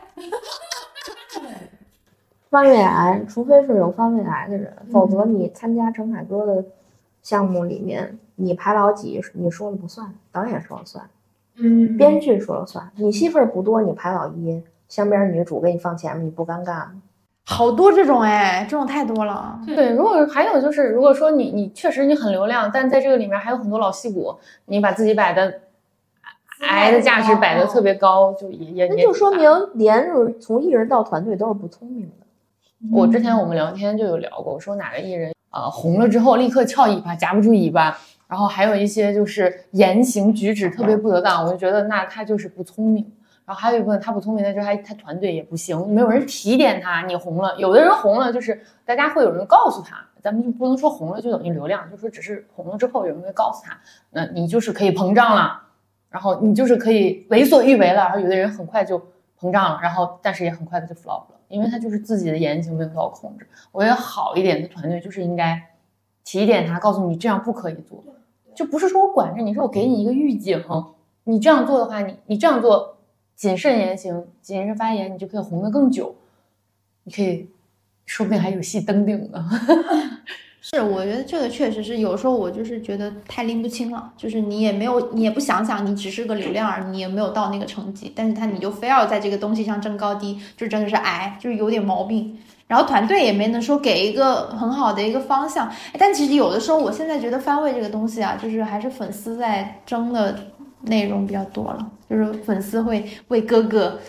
[2.49, 6.63] 犯胃癌，除非是有犯胃癌的人，否则你参加陈凯歌的
[7.23, 11.03] 项目里面，你排老几，你说了不算，导演说了算，
[11.55, 12.91] 嗯，编剧说了算。
[12.95, 17.01] 你戏份不多，你排老一，相边女主给你放前面，你不尴尬吗？
[17.45, 19.59] 好多这种哎，这种太多了。
[19.65, 25.59] 对，如果还有就是，如果说你你确实你很流量，但在这个里面还有很多老戏骨，你把自己摆的
[26.67, 30.07] 癌的价值摆的特别高，就也也那就说明连
[30.39, 32.25] 从艺人到团队都是不聪明的。
[32.91, 37.97] 我之前我们聊天就有聊过，我说哪个艺人呃红了之后立刻翘尾巴夹不住尾巴，
[38.27, 43.11] 然后还有一些就是言行举止特别不得当，我就觉得那他就是不聪明。
[43.45, 47.05] 然后还有一部分他不聪明的就是他他团队也不行，没有人提点他。
[47.05, 53.77] 你红了，有的人红了就是大家会有人告诉他，咱们就不能说红了就等于流量，就说只是红了之后有人会告诉他，
[54.11, 55.61] 那你就是可以膨胀了，
[56.13, 58.03] 然后你就是可以为所欲为了。
[58.03, 58.99] 然后有的人很快就
[59.39, 61.39] 膨胀了，然后但是也很快的就 flop 了。
[61.49, 65.61] 因为他就是自己的言行没有到控制，我觉得好一点的团队就是应该
[66.23, 68.03] 提点他，告诉你这样不可以做，
[68.55, 70.63] 就不是说我管着你，是我给你一个预警，
[71.25, 72.97] 你这样做的话，你你这样做
[73.35, 76.15] 谨慎言行，谨慎发言，你就可以红的更久，
[77.03, 77.47] 你可以
[78.07, 79.47] 说不定还有戏登顶呢。
[80.65, 92.37] 是，我觉得这个确实是，有时候我就是觉得太拎不清了，就是你也没有，你也不想想，你只是个流量儿，你也没有到那个成绩，但是他你就非要在这个东西上争高低，就真的是癌，就是有点毛病。
[92.65, 100.33] 然后团队也没能说给一个很好的一个方向，但其实有的时候，我现在觉得番位这个东西啊，就是还是粉丝在争的
[100.83, 103.99] 内容比较多了，就是粉丝会为哥哥，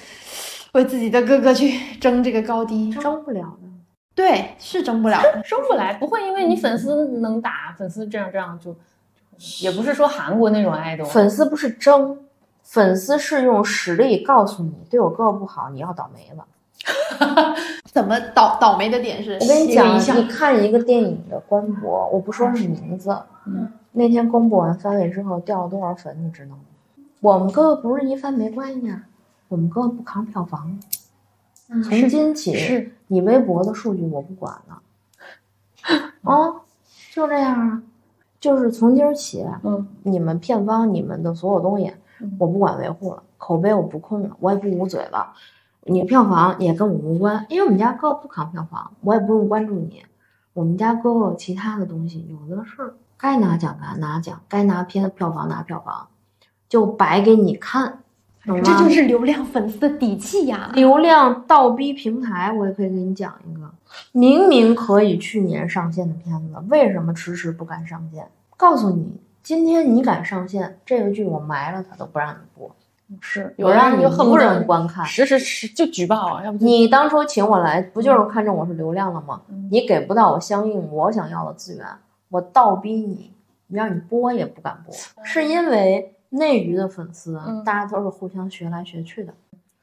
[0.75, 3.74] 为自己的哥哥去争这个高低，争不了的。
[4.15, 5.21] 对，是争不了。
[5.45, 8.75] 争不来，不会因为你粉丝能打，粉丝这样这样就，
[9.63, 12.19] 也不是说韩国那种爱豆，粉丝不是争，
[12.63, 16.47] 粉丝是用实力告诉你，对我哥哥不好，你要倒霉了。
[17.93, 19.39] 怎么倒倒霉的点是？
[19.41, 26.61] 我跟你讲你看一个电影的官博，我不说是名字，嗯，那天公布完番位之后掉了多少粉，你知道吗？
[27.21, 29.03] 我们哥哥不是一番没关系啊，
[29.49, 30.79] 我们哥哥不扛票房，
[31.83, 34.83] 从今起是你微博的数据我不管了，
[36.23, 36.63] 啊，
[37.13, 37.83] 就这样啊，
[38.41, 45.33] 就是从今儿起，嗯，你们片方你们的所有东西嗯，我不管维护了，口碑我不控了，我也不捂嘴了。
[45.83, 50.05] 你票房也跟我无关，因为我们家哥哥不扛票房，我也不用关注你。
[50.53, 56.09] 我们家哥哥其他的东西有的是，该拿奖拿拿奖，该拿片票房拿票房，
[56.69, 58.01] 就摆给你看？
[58.47, 60.71] 这就是流量粉丝的底气呀！
[60.75, 63.71] 流量倒逼平台，我也可以给你讲一个，
[64.13, 68.27] 明明可以去年上线的片子，为什么迟迟不敢上线？
[68.57, 72.71] 告诉你，今天你敢上线，这个剧我埋了它都不让你播，
[73.21, 75.05] 是有让你就恨无不得人观看。
[75.07, 79.41] 实实实就举报，要不你当初请我来，不就是看中我是流量了吗？
[79.49, 81.87] 嗯你给不到我相应我想要的资源，
[82.29, 83.33] 我倒逼你，
[83.67, 89.33] 你让你播也不敢播，是因为内娱的粉丝，嗯大家都是互相学来学去的，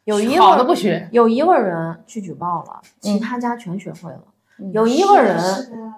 [0.05, 4.23] 有一好的个不学，有一个人去举报了，其嗯他家全学会了；
[4.59, 5.37] 嗯有一个人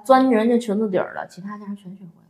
[0.06, 2.24] 钻人家裙子底儿了，其他家全学会了。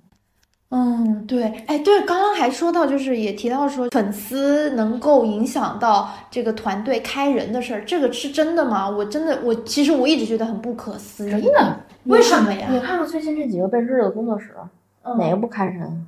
[0.75, 8.89] 嗯，对，哎，对，刚刚还说到，就是也提到说粉丝能够影响到这个团队开人的事儿，这个是真的吗？
[8.89, 12.67] 我真的，我其实我一直觉得很不可思议，真的，为什么呀？
[12.71, 14.55] 你看看最近这几个被日的工作室，
[15.03, 16.07] 嗯哪个不开人？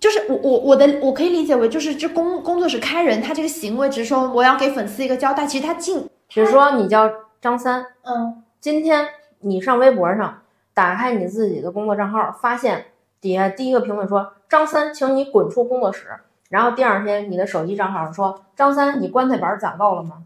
[0.00, 7.08] 就是我我我的我可以理解为，就是这工工作室开人，他这个行为只是说我要给粉丝一个交代，其实他进，比如说你叫
[7.40, 9.06] 张三，嗯今天
[9.40, 10.38] 你上微博上
[10.72, 12.86] 打开你自己的工作账号，发现
[13.20, 16.08] 底下第一个评论说张三，请你滚出工作室。
[16.48, 20.24] 然后第二天你的手机账号说张三，你棺材板攒够了吗？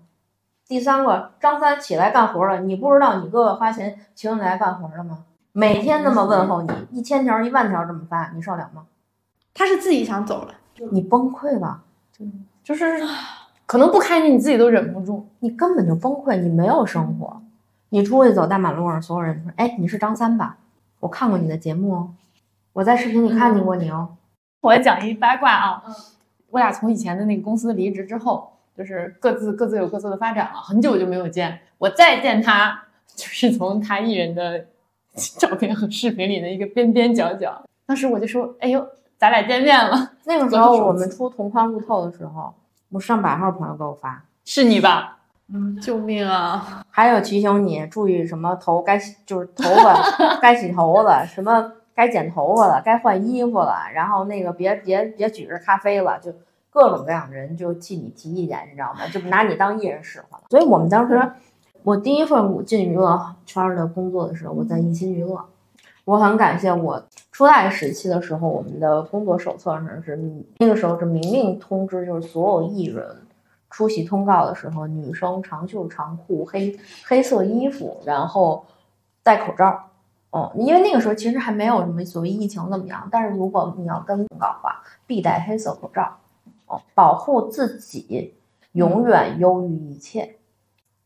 [0.66, 5.24] 第三个张三起来干活了，你不知道你哥哥花钱请你来干活了吗？
[5.52, 8.84] 每天那么问候你，一千条一万条这么发，你受了吗？
[9.54, 10.54] 他是自己想走了，
[10.90, 11.82] 你崩溃了，
[12.62, 13.00] 就是
[13.64, 15.26] 可能不开心，你自己都忍不住。
[15.38, 17.40] 你根本就崩溃，你没有生活。
[17.90, 20.58] 你出去走大马路上，所有人说：“哎，你是张三吧？
[20.98, 22.10] 我看过你的节目哦，
[22.72, 24.16] 我在视频里看见过你哦。
[24.60, 25.84] 我讲一八卦啊，
[26.50, 31.60] 我俩从以前的那个公司离职之后，就是各自各自有各自的发展了，很久就没有见。
[31.78, 34.66] 我再见他， 就是从他艺人的
[35.38, 37.62] 照片和视频里的一个边边角角。
[37.86, 38.84] 当时我就说：“哎呦，
[39.24, 42.52] 咱俩见面了，那个时候我们出同框路透的时候，
[42.90, 45.16] 我上百号朋友给我发，是你吧？”
[45.50, 46.84] 嗯救命啊！
[46.90, 56.30] 还有提醒你注意什么头该洗，就是头发该洗头了，什么该剪头发了，该换衣服了，然后那个别别别举着咖啡了，就
[56.68, 59.06] 各种各样的人就替你提意见，你知道吗？
[59.10, 60.38] 就拿你当艺人使唤。
[60.50, 61.32] 所以我们当时，
[61.82, 65.42] 我第一份进娱乐圈的工作的时候，我在一心娱乐，
[66.04, 70.18] 我很感谢我初代时期的时候，我们的工作手册上是
[70.58, 73.04] 那个时候是明令通知，就是所有艺人。
[73.70, 78.64] 出席通告的时候，女生长袖长裤、黑黑色衣服，然后
[79.22, 79.90] 戴口罩。
[80.30, 86.16] 哦，因为那个时候其实还没有什么所谓疫情怎么样，但是如果你要跟通告的话，必戴黑色口罩。
[86.66, 88.34] 哦，保护自己
[88.72, 90.36] 永远优于一切。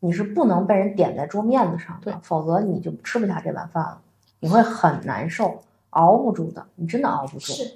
[0.00, 3.98] 你是不能被人点在桌面子上的，否则你就吃不下这碗饭了，
[4.40, 7.52] 你会很难受，熬不住的，你真的熬不住。
[7.52, 7.72] 是是，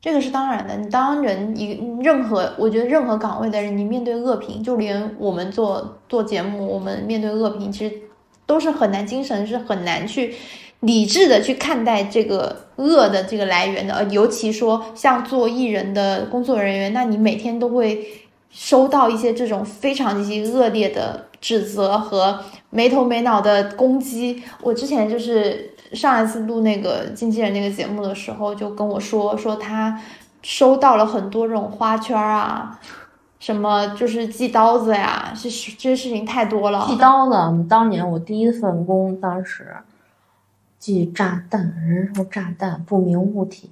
[0.00, 0.76] 这个是当然的。
[0.76, 1.72] 你当人一
[2.02, 7.96] 任何，我觉得任何岗位的人，你面对恶评，就连我们做做节目，我们面对恶评，其实
[8.46, 10.34] 都是很难，精神是很难去
[10.80, 13.94] 理智的去看待这个恶的这个来源的。
[13.94, 18.06] 呃，尤其说像做艺人的工作人员，那你每天都会
[18.50, 22.38] 收到一些这种非常极其恶劣的指责和
[22.70, 24.42] 没头没脑的攻击。
[24.62, 25.73] 我之前就是。
[25.94, 30.00] 上一次录那个经纪人那个节目的时候，就跟我说说他
[30.42, 32.78] 收到了很多这种花圈啊，
[33.38, 36.84] 什么就是寄刀子呀，这这事情太多了。
[36.88, 39.76] 寄刀子，当年我第一份工，当时
[40.78, 43.70] 寄炸弹、人肉炸弹、不明物体，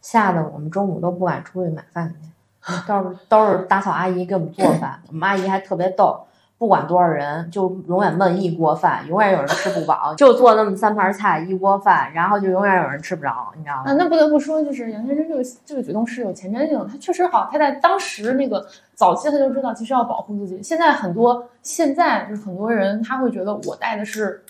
[0.00, 2.14] 吓得我们中午都不敢出去买饭
[2.62, 5.00] 去， 都是都是打扫阿姨给我们做饭。
[5.08, 6.18] 我们阿姨还特别逗，
[6.56, 13.82] 不管多少人，就永远焖一锅饭，永远有人吃不饱，就做那么三盘菜一锅饭，然后就永远有人吃不着，你知道吗？
[13.86, 16.86] 啊，那不得不说，就是杨先生这个这个举动是有前瞻性的。
[16.86, 20.62] 他确实好，他在当时那个早期他就知道，其实要保护自己。
[20.62, 24.42] 现在很多现在就是很多人他会觉得我带的是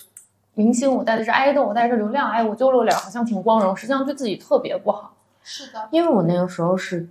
[0.53, 5.11] 明星，我带的是爱豆，我带的是流量，哎，我丢了脸好像挺光荣，实际上对自己特别不好。
[5.41, 7.07] 是的，因为我那个时候是，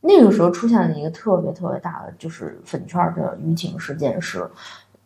[0.00, 4.50] 那个时候出现了一个特别特别大的就是粉圈的舆情事件，是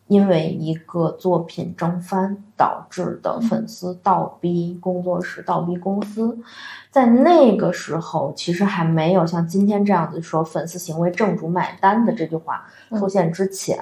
[0.06, 6.38] 因为一个作品正翻导致的粉丝倒逼工作室、倒逼公司。
[6.90, 13.78] 在那个时候，其实还没有像今天这样子说“粉丝行为正主买单”的这句话出现之前。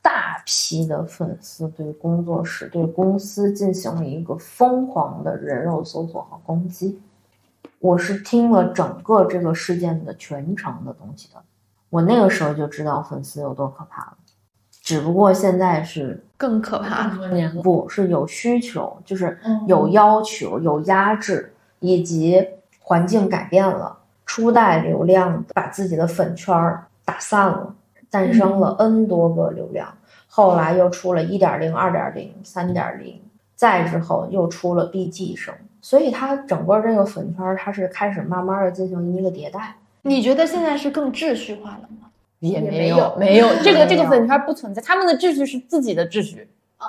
[0.00, 6.98] 大批的粉丝对工作室、对公司进行了一个疯狂的人肉搜索和攻击。
[7.80, 11.40] 我是听了整个这个事件的全程的东西的，
[11.90, 14.16] 我那个时候就知道粉丝有多可怕了。
[14.82, 17.08] 只不过现在是更可怕。
[17.08, 22.44] 了，不是有需求，就是有要求、有压制，以及
[22.80, 27.74] 环境改变了，初代流量把自己的粉圈儿打散了，
[28.10, 29.94] 诞生了 N 多个流量。
[30.26, 33.20] 后来又出了一点零、二点零、三点零，
[33.54, 39.76] 再之后又出了 BG 生，所以它整个这个粉圈它是开始慢慢的进行一个迭代。
[40.02, 42.08] 你觉得现在是更秩序化了吗？
[42.40, 46.48] 也没有没有， 这个这个粉圈不存在，他们的秩序是自己的秩序。
[46.76, 46.86] 啊，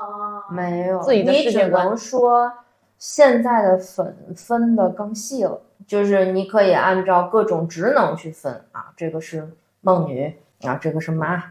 [0.52, 2.52] 没有，自己的你只世界观能说
[3.00, 9.50] 现在的粉分的更细了，就是你可以按照各种职能去分啊，这个是
[9.82, 10.32] 梦女
[10.62, 11.44] 啊，这个是妈，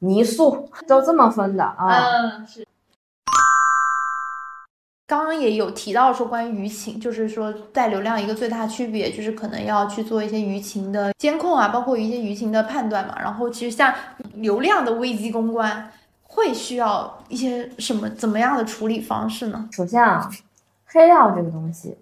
[0.00, 1.88] 泥塑，都这么分的啊。
[1.88, 2.66] 嗯，是。
[5.06, 13.14] 刚刚也有提到说关于舆情，就是说带流量一个最大区别就是可能要去做一些舆情的监控啊，包括一些舆情的判断嘛。
[13.20, 13.94] 然后其实像
[14.34, 15.90] 流量的危机公关，
[16.22, 19.68] 会需要一些什么怎么样的处理方式呢？
[19.72, 20.30] 首先啊，
[20.86, 21.98] 黑料这个东西，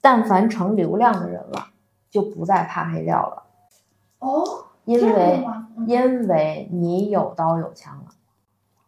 [0.00, 1.68] 但凡成流量的人了，
[2.10, 3.42] 就不再怕黑料了，
[4.18, 5.68] 哦，因为吗？
[5.86, 8.06] 因为你有刀有枪了。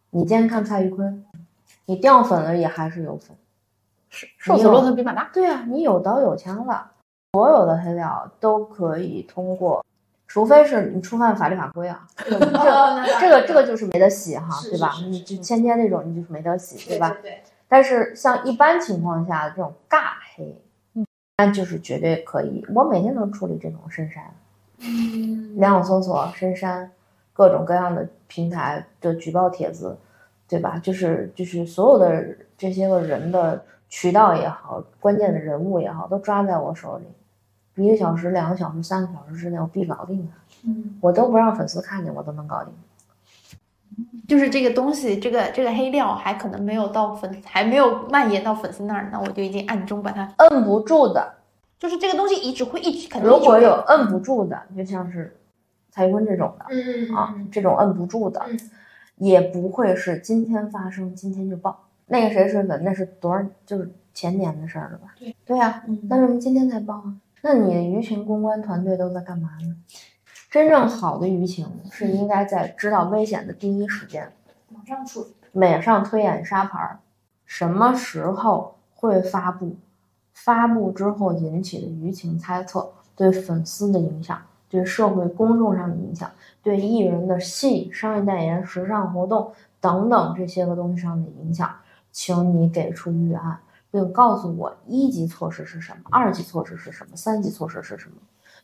[0.09, 1.23] 你今天看蔡徐坤，
[1.87, 3.35] 你掉粉了也还是有粉。
[4.09, 5.29] 瘦死骆驼比马大。
[5.33, 6.91] 对啊，你有刀有枪了，
[7.33, 9.85] 所有的黑料都可以通过，
[10.27, 12.45] 除非是你触犯法律法规啊，这个
[13.19, 14.93] 这个 这个就是没得洗哈，对吧？
[15.05, 17.15] 你就千天那种，你就是没得洗，对吧？
[17.21, 20.57] 对，但是像一般情况下的这种尬黑，
[20.93, 21.05] 嗯，
[21.37, 22.65] 那就是绝对可以。
[22.73, 24.23] 我每天都处理这种深山，
[24.79, 26.89] 嗯，两网搜索、深山，
[27.33, 29.97] 各种各样的平台的举报帖子，
[30.47, 30.79] 对吧？
[30.79, 32.25] 就是就是所有的
[32.57, 40.37] 这些个人的渠道也好，关键的人物也好，都抓在我手里，一个小时、两个小时、三个小时之内，我必搞定它。
[40.67, 42.73] 嗯，我都不让粉丝看见，我都能搞定。
[44.27, 51.35] 就是这个东西，这个这个黑料还可能没有到粉，还没有蔓延到粉丝那儿，那我就已经暗中把它，摁不住的，
[51.79, 55.35] 就是这个东西一直会一直肯定如果有摁不住的，就像是
[55.89, 58.59] 蔡徐坤这种的，嗯啊，这种摁不住的，嗯
[59.17, 61.83] 也不会是今天发生，今天就爆。
[62.07, 65.13] 那个谁水粉，那是多少就是前年的事儿了吧？
[65.19, 67.15] 对对呀、嗯那为什么今天才爆啊？
[67.41, 69.75] 那你的舆情公关团队都在干嘛呢？
[70.49, 74.31] 真正好的舆情是应该在知道危险的第一时间，
[74.69, 76.99] 马上处理，马上推演沙盘儿，
[77.45, 79.75] 什么时候会发布？
[80.33, 86.31] 发布之后引起的舆情猜测，对粉丝的影响，对社会公众上的影响，
[86.67, 91.73] 对艺人的戏、商业代言、时尚活动等等这些个东西上的影响，
[92.11, 93.57] 请你给出预案，
[93.89, 98.17] 并告诉我一级措施是什么，二级措施是什么，三级措施是什么，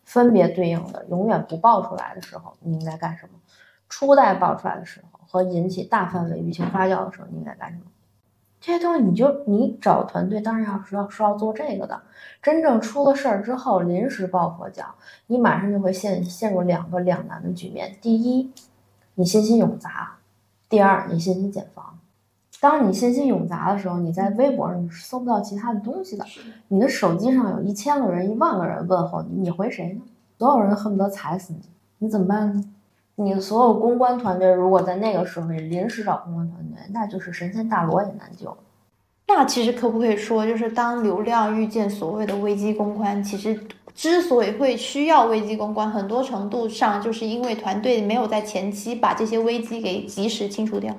[0.03, 1.05] 分别对应的。
[1.05, 3.39] 永远不爆出来的时候，你应该干什么？
[3.87, 7.83] 初代爆出来的时候和引起大范围舆情发酵的时候，你应该干什么？
[8.65, 12.01] 这些东西你就你找团队，当然要是要是要做这个的。
[12.41, 14.85] 真正出了事儿之后，临时抱佛脚，
[15.27, 17.93] 你马上就会陷陷入两个两难的局面。
[17.99, 18.49] 第一，
[19.15, 19.89] 你信息冗杂；
[20.69, 21.99] 第二，你信息茧房。
[22.61, 26.25] 当你信息冗杂的时候，你在微博上你是搜不到其他的东西的。
[26.69, 30.01] 你的手机上有一千个人、一万个人问候你，你回谁呢？
[30.39, 31.59] 所有人恨不得踩死你，
[31.97, 32.63] 你怎么办呢？
[33.15, 38.55] 你所有公关团队如果在那个时候你临时找公关团队，那就是神仙大罗也难救。
[39.27, 43.59] 那其实可不可以说，就是当流量遇见所谓的危机公关，其实
[43.95, 50.93] 之所以会需要危机公关，很多程度上就是因为团队没有在前期把这些危机给及时清除掉。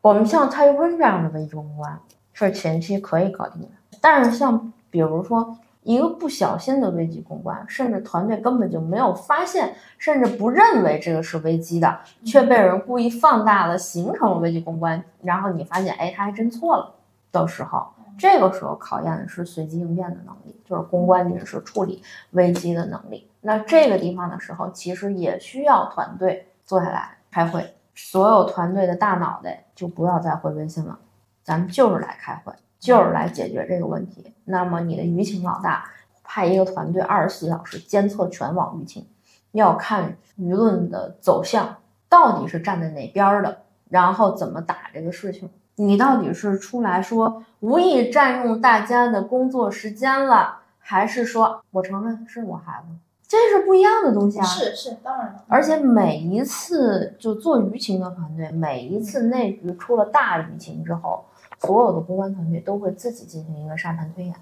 [0.00, 1.98] 我们像蔡徐坤这样的危机公关，
[2.32, 3.68] 是前期可以搞定的。
[4.00, 16.94] 但是像比如说一个不小心的危机公关，甚至团队根本就没有发现，甚至不认为这个是危机的，却被人故意放大了，形成了危机公关，然后你发现，哎，他还真错了
[17.32, 23.28] 的时候，这个时候考验的是随机应变的能力，就是公关人士处理危机的能力。
[23.40, 30.96] 那这个地方的时候，其实也需要团队坐下来开会，所有团队的大脑袋就不要再回微信了，
[31.42, 32.52] 咱们就是来开会，
[32.82, 34.34] 就是来解决这个问题。
[34.44, 35.88] 那么你的舆情老大
[36.24, 39.06] 派一个团队二十四小时监测全网舆情，
[39.52, 41.76] 要看舆论的走向
[42.08, 45.48] 到底是站在哪边儿的，然后怎么打这个事情。
[45.76, 52.88] 你到底是出来说无意占用大家的工作时间了，还是说我承认是我孩子？
[53.28, 54.44] 这是不一样的东西啊！
[54.44, 55.44] 是是，当然了。
[55.46, 61.24] 而且每一次就做舆情的团队，每一次内局出了大舆情之后，
[61.62, 64.34] 所有的公关团队都会自己进行一个沙盘推演，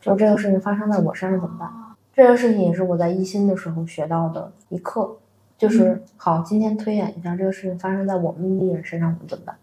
[0.00, 1.68] 就这个事情发生在我身上怎么办？
[2.14, 5.16] 这个事情也是我在一心的时候学到的一课，
[5.58, 9.56] 就是好，今天推演一下这个事情发生在我们艺人身上，我们怎么办？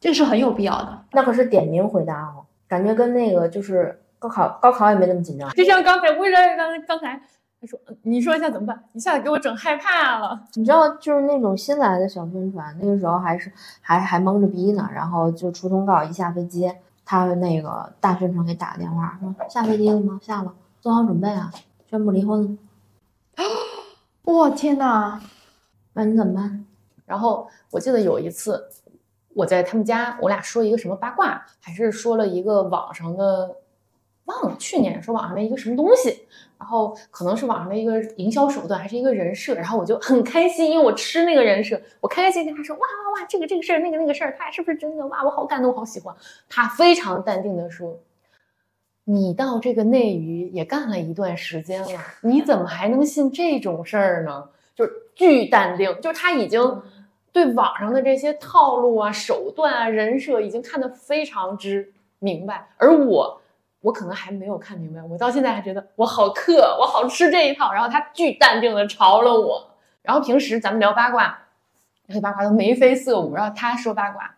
[0.00, 1.02] 这是很有必要的。
[1.12, 5.50] 那可是点名回答哦，感觉跟那个就是高考，高考也没那么紧张。
[5.50, 7.20] 就像刚才，为什么刚刚才
[7.60, 8.84] 他说，你说一下怎么办？
[8.92, 10.38] 一下子给我整害怕了。
[10.54, 13.50] 你知道，就是那种新来的小宣传，那个时候还是
[13.80, 16.70] 还还蒙着逼呢，然后就出通告，一下飞机，
[17.04, 20.20] 他那个大宣传给打个电话说下飞机了吗？
[20.22, 21.50] 下了，做好准备啊，
[21.88, 23.44] 宣布离婚了。
[24.24, 25.20] 哇天哪！
[25.94, 26.66] 那你怎么办？
[27.06, 28.68] 然后我记得有一次，
[29.32, 33.56] 我在他们家，我俩说一个什么八卦，还是说了一个网上的，
[34.24, 36.26] 忘了去年说网上的一个什么东西，
[36.58, 45.06] 然后可能是网上的一个营销手段，还是一个人设，然后我就很开心，因为我吃那个人设，我开开心心跟他说哇哇哇，这个这个事儿，那个那个事儿，他是不是真的？
[45.06, 46.14] 哇，我好感动，我好喜欢。
[46.48, 47.98] 他非常淡定的说。
[49.08, 51.88] 你到这个内娱也干了一段时间了，
[52.22, 54.48] 你怎么还能信这种事儿呢？
[54.74, 56.82] 就是巨淡定，就是他已经
[57.32, 63.40] 对网上的这些套路啊、手段啊、人设已经看得非常之明白，而我，
[63.86, 67.72] 我可能还没有看明白，我到现在还觉得我好克，我好吃这一套。
[67.72, 69.70] 然后他巨淡定的嘲了我，
[70.02, 71.38] 然后平时咱们聊八卦，
[72.06, 74.34] 那些八卦都眉飞色舞，然后他说八卦，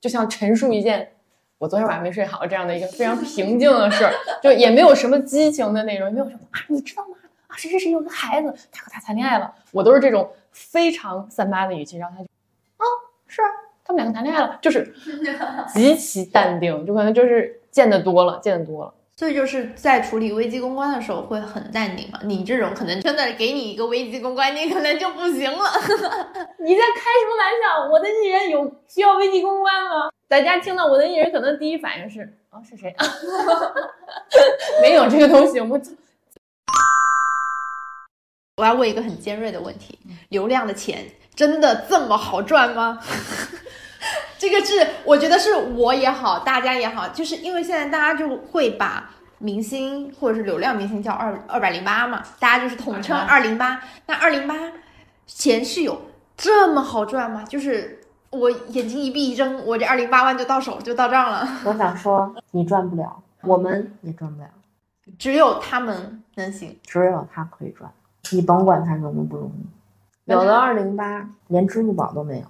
[0.00, 1.12] 就像陈述一件。
[1.58, 4.12] 我昨天晚上没睡好，这样的一个非常平静的事儿，
[4.42, 7.14] 就也没有什么激情的内容，也没有什么啊，你知道吗？
[7.46, 9.54] 啊，谁谁谁有个孩子，他和他谈恋爱了。
[9.70, 12.28] 我都是这种非常三八的语气，然后他就，
[12.78, 12.84] 啊，
[13.28, 13.46] 是啊，
[13.84, 14.92] 他们两个谈恋爱了，就是
[15.72, 18.94] 极其淡定，就可能就是见得多了，见得多了。
[19.14, 22.18] 所以就是在处理危机公关的时候会很淡定嘛。
[22.24, 25.70] 你这种可能真的给你一个危机公关，你可能就不行了。
[26.58, 27.90] 你在开什么玩笑？
[27.92, 30.10] 我的艺人有需要危机公关吗？
[30.28, 32.20] 大家听到我的艺人，可能第一反应是
[32.50, 32.94] 啊，是谁？
[34.80, 35.80] 没有这个东西，我们。
[38.56, 39.98] 我要问一个很尖锐的问题：
[40.28, 41.04] 流量的钱
[41.34, 42.98] 真的这么好赚吗？
[44.42, 53.80] 这个是我觉得是我也好，大家也好，就是因为现在大家就会把明星或者是流量明星叫二二百零八嘛，大家就是统称二零八。
[54.06, 54.56] 那二零八
[55.28, 55.96] 钱是有
[56.36, 57.44] 这么好赚吗？
[57.44, 61.46] 就是我眼睛一闭一睁，我这二零八万就到手就到账了。
[61.64, 64.48] 我想说，你赚不了，我们也赚不了，
[65.16, 67.88] 只有他们能行，只有他可以赚。
[68.32, 72.46] 你甭管他容不容易，有的二零八连支付宝都没有，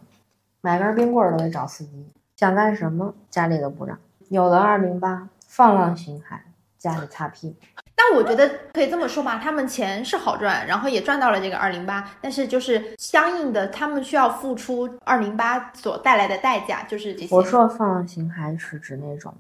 [0.62, 2.06] 买根冰棍都得找司机，
[2.36, 3.98] 想干什么家里都不让。
[4.28, 6.38] 有了二零八放浪形骸，
[6.78, 7.56] 家里擦屁股。
[7.94, 17.34] 但我觉得可以这么说吧，他们钱是好赚，然后也赚到了这个二零八，但是就是相应的，他们需要付出二零八所带来的代价，就是这些。
[17.34, 19.34] 我说放浪形骸是指那种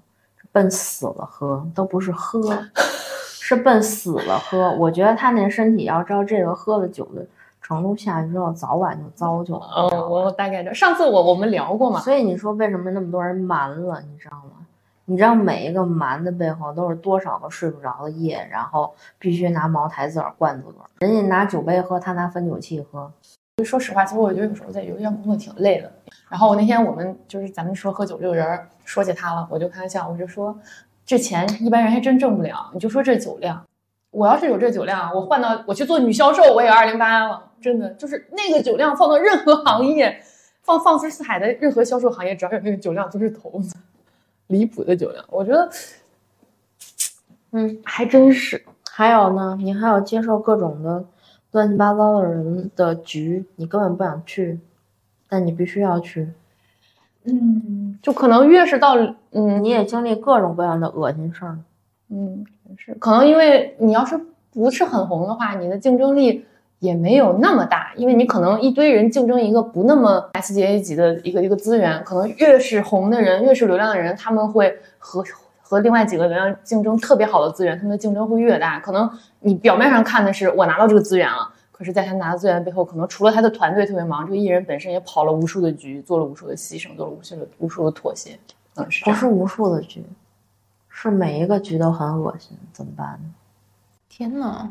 [0.50, 2.66] 奔死了喝，都不是喝。
[3.44, 7.26] 是奔死了喝，我觉得他那身体要照这个喝了酒的
[7.72, 9.66] 程度下去之后，早晚就糟就了。
[9.76, 10.74] 嗯，我大概知道。
[10.74, 14.66] 上次我我们聊过嘛，所以你说为什么那么多人瞒了，你知道吗？
[15.06, 20.86] 你知道每一个瞒的背后都是多少个睡不着的夜，然后必须拿茅台自个儿灌自个儿。
[21.00, 23.10] 人家拿酒杯喝，他拿分酒器喝。
[23.56, 25.90] 就说实话，其实我觉得有时候在邮件工作挺累的。
[26.28, 30.56] 然后我那天我们就是咱们说喝酒这个人说起他了，我就开玩笑，我就说。
[31.04, 33.60] 这钱一般人还真挣不了，你就说这酒量，
[34.12, 40.22] 我要是有这酒量，我换到我去做女销售，我也二零八了，真的就是那个酒量放到任何行业，
[40.60, 43.74] 放放之四海的任何销售行业，只要有那个酒量，就是头子，
[44.48, 45.70] 离谱的酒量，我觉得，
[47.52, 48.62] 嗯，还真是。
[48.94, 51.02] 还有呢，你还要接受各种的
[51.52, 54.60] 乱七八糟的人的局，你根本不想去，
[55.26, 56.28] 但你必须要去。
[57.24, 58.96] 嗯，就可能越是到
[59.30, 61.58] 嗯你也经历各种各样的恶心事儿。
[62.10, 62.44] 嗯
[62.76, 64.18] 是，可能因为你要是
[64.52, 66.44] 不是很红的话，你的竞争力
[66.78, 75.24] 也没有那么大，因为你可能一堆人竞争一个不那么 SGA 级的一个一个资源，可能越是红的人，越是流量的人，他们会和
[75.62, 78.78] 和另外几个流量竞争特别好的资源，他们的竞争会越大。
[78.80, 79.10] 可能
[79.40, 81.50] 你表面上看的是我拿到这个资源了。
[81.70, 88.38] 可是，在他拿到资源背后，可能除了他的团队特别忙，这个艺人本身也跑了无数的局，做了无数的牺牲，做了无数的无数的妥协，
[88.76, 90.00] 嗯，是不是无数的局，
[90.92, 93.34] 是每一个局都很恶心，怎么办呢？
[94.08, 94.68] 天呐！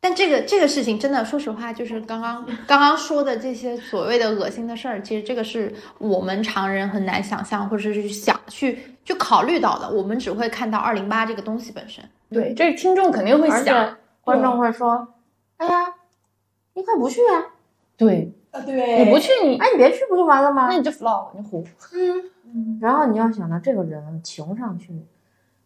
[0.00, 9.88] 但这个这个事情真的，说实话，就是刚刚刚刚说的这些所谓的恶心的事儿，其实这个是我们常人很难想象，或者是想去去考虑到的。
[9.88, 12.02] 我们只会看到二零八这个东西本身。
[12.30, 15.06] 对，这听众肯定会想，观众会说
[15.58, 15.94] ：“哎呀，
[16.74, 17.54] 你快不去啊！
[17.96, 21.64] 对，啊对你不去你，哎，你别去不就完了吗那你就 flop，你糊。
[21.92, 22.30] 嗯，
[22.80, 24.92] 然后你要想到这个人情上去，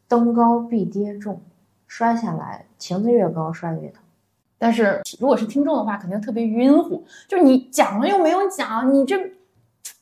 [0.07, 1.41] 登高必跌重，
[1.87, 4.03] 摔下来情子越高摔的越疼。
[4.59, 9.16] 但是如果是听众的话，肯定特别晕乎，就是你讲了又没有讲，你这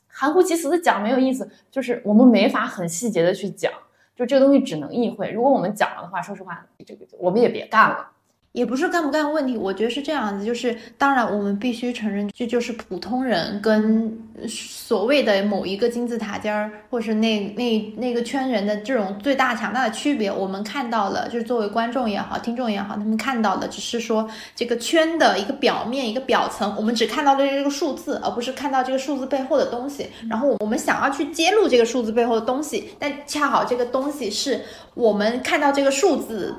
[0.06, 3.72] 含糊其辞的讲没有意思，就是我们没法很细节的去讲，
[4.14, 5.30] 就这个东西只能意会。
[5.30, 8.10] 如果我们讲了的话，说实话，这个我们也别干了。
[8.54, 20.30] 也不是干不干问题，我觉得是这样子，就是当然我们必须承认，这就是普通人跟所谓的某一个金字塔尖儿，或是那那那个圈人的这种最大强大的区别。
[20.30, 30.06] 我们看到了，就是作为观众也好，听众也好，他们看到的只是说这个圈的一个表面、一个表层，我们只看到的这个数字，而不是看到这个数字背后的东西。
[30.30, 34.60] 然后我们想要去揭露这个数字背后的东西，但恰好这个东西是
[34.94, 36.54] 我们看到这个数字。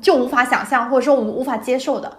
[0.00, 2.10] 就无法想象，或者说我们无法接受的，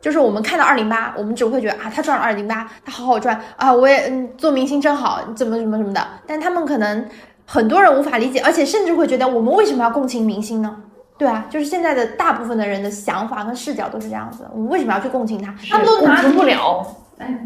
[0.00, 6.06] 就是我们看到二零八，我们只会觉得啊，他赚了二零八，他好好赚啊，我也嗯，做明星真好，怎么怎么什么的。
[6.26, 7.06] 但他们可能
[7.46, 10.76] 很多人无法理解，而且甚至会觉得我们为什么要共情明星呢？
[11.20, 15.54] 对啊，就是现在的大部分的人的想法跟视角都是这样子，我们为什么要去共情他？
[15.68, 16.96] 他们都拿共情不了。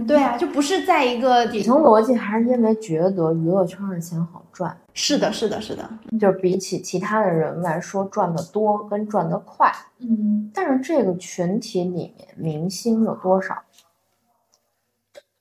[0.06, 9.72] 对啊，就不是在一个底层逻辑还是因为觉得娱乐圈的钱好赚，是的，是的，是的，就是比起其他的人来说赚的多跟赚的快。
[9.98, 13.60] 嗯，但是这个群体里面，明星有多少？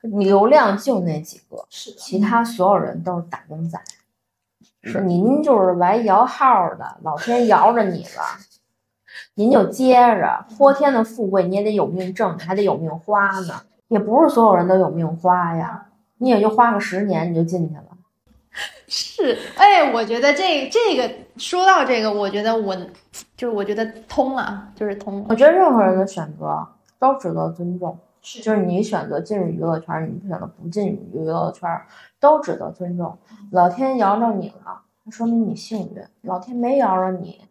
[0.01, 3.79] 流量就那几个，是的其他所有人都是打工仔。
[4.83, 8.21] 是您就是来摇号的，老天摇着你了，
[9.35, 10.45] 您就接着。
[10.57, 13.61] 泼天的富贵你也得有命挣，还得有命花呢。
[13.87, 15.85] 也不是所有人都有命花呀，
[16.17, 17.83] 你也就花个十年你就进去了。
[18.87, 22.75] 是，哎，我觉得这这个说到这个，我觉得我
[23.37, 25.25] 就是我觉得通了，就是通了。
[25.29, 26.67] 我觉得任何人的选择
[26.99, 31.69] 都值得尊重，就是你选择进入娱乐圈，你不选择不进入娱乐圈，
[32.21, 33.17] 都值得尊重。
[33.51, 37.41] 老天摇着你了，那说明你幸运；老天没摇着你，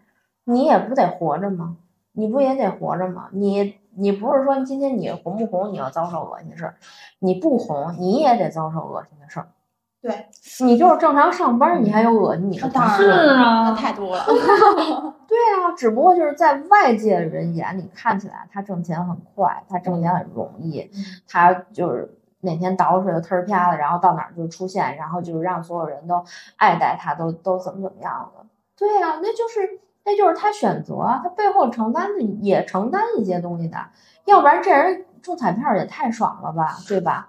[0.44, 1.76] 你也不得活着吗？
[2.12, 3.28] 你不也得活着吗？
[3.32, 6.76] 你你不是说今天你红不红，你要遭受恶心的事儿，
[7.18, 9.48] 你不红，你也得遭受恶心的事儿。
[10.02, 10.26] 对，
[10.66, 13.08] 你就是正常上班，你还有恶心你的同事。
[13.08, 14.24] 啊那太多了。
[15.28, 20.90] 对啊，只不过就是在外界人眼里看起来他挣钱很快，他挣钱很容易，
[21.28, 26.22] 他就是哪天捯饬的忒儿啪的，然后到哪儿就出现，然后就是让所有人都
[26.56, 28.44] 爱戴他，都都怎么怎么样的。
[28.76, 33.78] 对啊，那就是那就是他选择啊，他背后承担的也承担一些东西的，
[34.24, 37.28] 要不然这人中彩票也太爽了吧，对吧？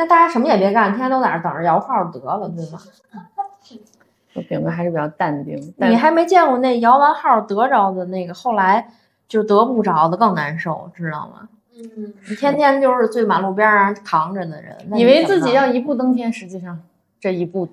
[0.00, 2.78] 对，那大家什么也别干，天天都在那等着摇号得了，对吗？
[4.34, 8.88] 我饼哥还是比较淡定，但你还没见过那摇完号得着的那个，后来
[9.28, 11.48] 就得不着的更难受，知道吗？
[11.76, 16.80] 嗯，你天天就是最马路边上扛着的人，以为自己要一步登天，实际上
[17.18, 17.68] 这一步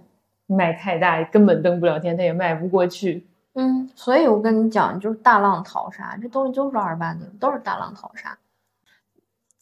[0.48, 3.28] 迈太大，根本登不了天，他也迈不过去。
[3.54, 8.38] 嗯，所以我跟你讲，就是大浪淘沙，这东西就是二八定，都是大浪淘沙。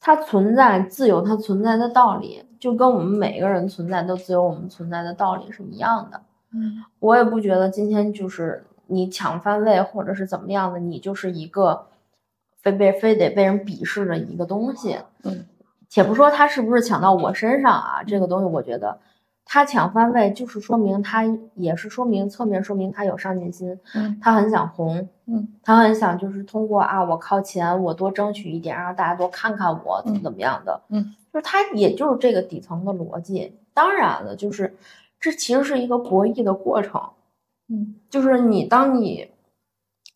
[0.06, 6.22] 它存在自有它存在的道理，就跟我们每个人存在都自有我们存在的道理是一样的。
[6.54, 11.88] 嗯，我也不觉得今天就是你抢番位或者是怎么样的，你就是一个
[12.62, 15.00] 非被非得被人鄙视的一个东西。
[15.24, 15.44] 嗯，
[15.90, 19.00] 且不说他是不是抢到我身上啊，这个东西我觉得
[19.46, 21.24] 他抢番位就是说明他
[21.54, 24.20] 也是说明侧面说明他有上进心，嗯。
[24.20, 33.56] 他很想红，嗯，他很想就是通过啊我靠钱我多争取一点，让大家多看看我怎么怎么样的，嗯，就是他也就是这个底层的逻辑。
[33.74, 34.76] 当然了，就是
[35.20, 37.02] 这其实是一个博弈的过程，
[37.70, 39.30] 嗯，就是你当你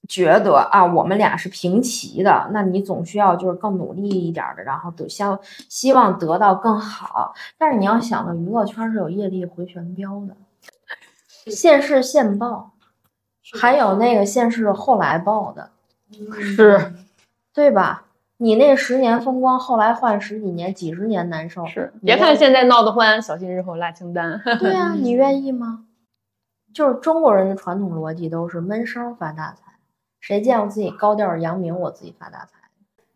[0.10, 5.24] 觉得啊，我们俩是平齐的，那你总需要就是更努力一点的，然后得希
[5.70, 7.36] 希望得到更好。
[7.60, 10.36] 但是你要想到娱乐圈是有业力回旋镖的，
[11.45, 12.72] 现世现报，
[13.62, 15.70] 还有那个现世后来报的，
[16.41, 16.91] 是
[17.53, 18.05] 对吧？
[18.38, 21.68] 你那十年风光，后来换十几年、几十年难受。
[21.68, 24.41] 是，别看现在闹得欢，小心日后拉清单。
[24.60, 25.86] 对啊， 你愿意吗？
[26.74, 29.68] 就是中国人的传统逻辑都是闷声发大财。
[30.20, 32.59] 谁见过自己高调扬名，我自己发大财，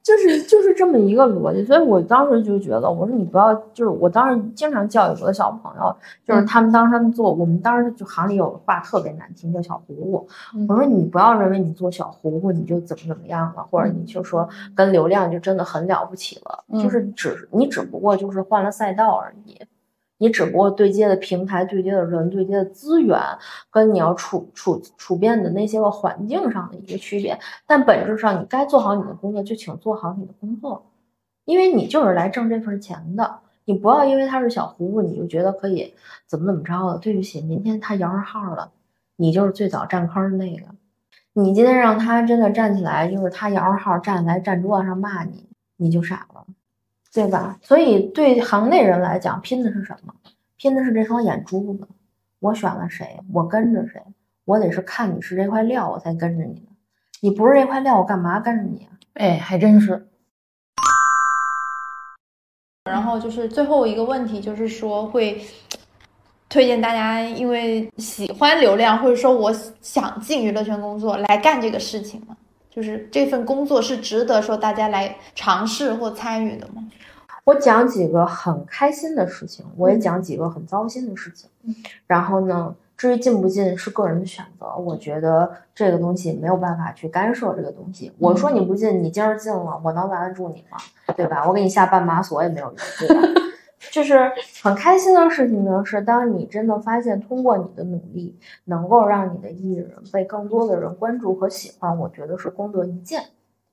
[0.01, 1.63] 就是就是这么一个逻辑。
[1.65, 5.95] 所以我当时就觉得，我说你不要，就是我当时经常教育我的小朋友，
[6.25, 10.27] 就是他们当时他们做，我们当时就行里有话特别难听，叫小糊糊。
[10.67, 19.59] 我说你不要认为你做小糊糊你就怎么怎么样了，或者你就说跟流量就真的很了不起了，就是只你只不过就是换了赛道而已。
[20.18, 23.20] 你只不过对接的平台、对接的人、对接的资源，
[23.72, 27.38] 跟你要处处处变的那些个环境上的一个区别，
[27.68, 30.86] 但本质上你该做好你的工作就请做好你的工作，
[31.45, 33.39] 因为你就是来挣这份钱的。
[33.66, 35.93] 你不要因为他是小糊糊，你就觉得可以
[36.28, 36.99] 怎么怎么着的。
[36.99, 38.72] 对不起，明天他摇上号了，
[39.16, 40.66] 你就是最早占坑的那个。
[41.32, 45.47] 你今天让他真的站起来，就是他摇上号站起来站桌子上骂你，
[45.78, 46.45] 你就傻了。
[47.14, 47.59] 对吧？
[47.61, 50.14] 所以对行内人来讲，拼的是什么？
[50.57, 51.88] 拼的是这双眼珠子。
[52.39, 54.01] 我选了谁，我跟着谁，
[54.45, 56.61] 我得是看你是这块料，我才跟着你的。
[57.22, 58.91] 你不是这块料，我干嘛跟着你啊？
[59.14, 60.07] 哎，还真是。
[62.86, 65.41] 然后就是最后一个问题，就是说会
[66.49, 72.36] 推荐大家，因为喜欢流量，或者说我想进娱乐圈工作，来干这个事情吗？
[72.74, 76.84] 就是这份工作是值得说大家来尝试或参与的吗？
[77.43, 81.47] 我讲几个很开心的事情，我也讲几个很糟心的事情。
[82.07, 88.11] 然后呢，至于进不进是个人的选择，我觉得这个东西没有办法去干涉这个东西。
[88.17, 90.78] 我说你不进，你今儿进了，我能拦得住你吗？
[91.15, 91.45] 对吧？
[91.47, 93.21] 我给你下绊马索也没有用，对吧？
[93.91, 94.31] 就是
[94.61, 103.23] 很开心的事情呢，是当你真的发现通过你的努力，能够让你的艺人被更多的人关注和喜欢，我觉得是功德一件。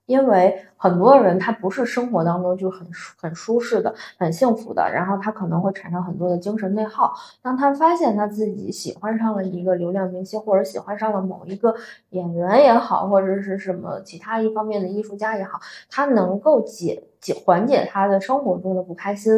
[0.07, 2.85] 因为很多人他不是生活当中就很
[3.17, 7.15] 很舒适的、很幸福的，然后他可能会产生很多的精神内耗。
[7.41, 11.73] 当他发现他自己喜欢上了一个流量明星，或者喜欢上了某一个
[12.09, 19.31] 演员也好，或者是什么其他一方面的艺术家也好，他能够解解缓解他的生活中的不开心。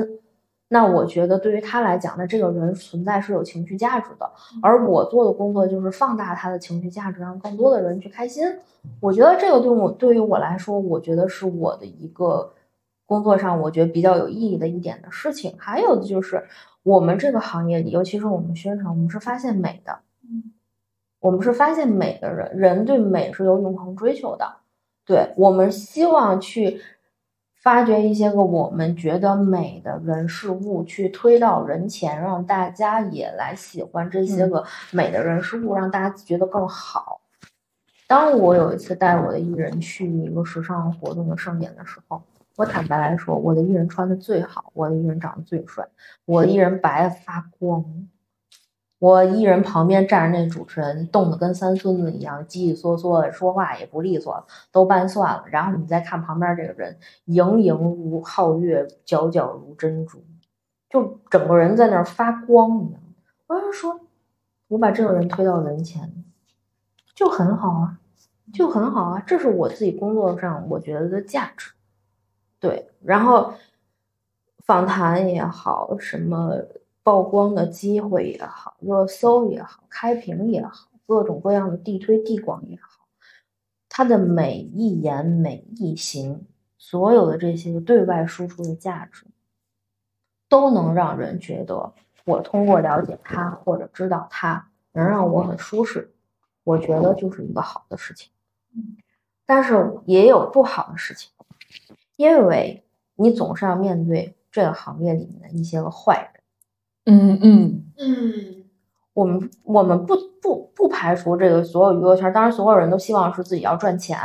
[0.73, 8.43] 那我觉得对于他来讲，那这个人存在是有情绪价值的，而我做的工作就是放大他的情绪价值，让更多的人去开心。
[8.99, 12.55] 我觉得这个对我对于我来说，我觉得是我的一个
[13.05, 15.55] 工作上我觉得比较有意义的一点的事情。
[15.59, 16.43] 还有的就是
[16.83, 19.99] 我们这个行业里，尤其是我们宣传，我们是发现美的，
[21.20, 24.57] 我们是发现美的人，人对美是有永恒追求的，
[25.05, 26.81] 对我们希望去。
[27.63, 37.21] 发掘一些个我们觉得美的人事物，去推到人前，让大家也来喜欢这些个美的人事物，让大家觉得更好。
[38.09, 42.21] 当我有一次带我的艺人去一个时尚活动的盛典的时候，
[42.57, 45.87] 我坦白来说，我的艺人穿的最好，我的艺人长得最帅，
[46.25, 47.85] 我的艺人白发光。
[49.03, 55.43] 我艺人旁边站着那主持人，冻得跟三孙子一样，叽叽嗦嗦的，说话也不利索，都拌蒜了。
[55.51, 60.23] 然后你再看旁边这个人，盈盈如皓月，皎皎如珍珠，
[60.89, 63.01] 就整个人在那儿发光一样。
[63.49, 63.99] 我就说，
[64.69, 66.25] 我把这个人推到人前，
[67.13, 67.99] 就很好啊，
[68.55, 71.73] 就很好啊，这是我自己工作上我觉得的价值。
[72.61, 73.55] 对，然后
[74.65, 76.55] 访谈也好，什么。
[77.03, 83.07] 曝光的机会也好，热搜也好，开屏也好，各种各样的地推地广也好，
[83.89, 86.47] 它的每一言每一行，
[86.79, 89.27] 所有的这些对外输出的价值，
[90.49, 91.93] 都能让人觉得
[92.25, 96.15] 我通过了解他或者知道他，能让我很舒适。
[96.65, 98.31] 我觉得就是一个好的事情。
[99.45, 101.33] 但是也有不好的事情，
[102.15, 102.85] 因为
[103.17, 106.41] 你总是要面对这个行业里面的一些个坏人。
[107.05, 108.65] 嗯嗯嗯，
[109.13, 114.17] 我们我们不不不排除这个所有娱乐圈，当然所有人都希望是自己要赚钱，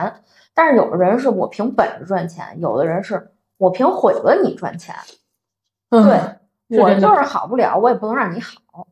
[0.54, 4.94] 但是有的人是我凭本事赚钱，有的人是我凭毁了你赚钱。
[5.90, 8.88] 对我就是好不了，我也不能让你好，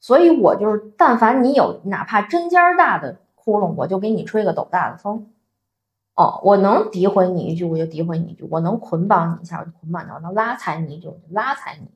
[0.00, 5.30] 所以我就是但凡你有哪怕针尖大的窟窿，我就给你吹个斗大的风。
[6.14, 11.88] 哦，我能诋毁你一句，我就诋毁你一句；我能捆绑你一下，我就捆绑你；我能拉踩你一句，我就拉踩你。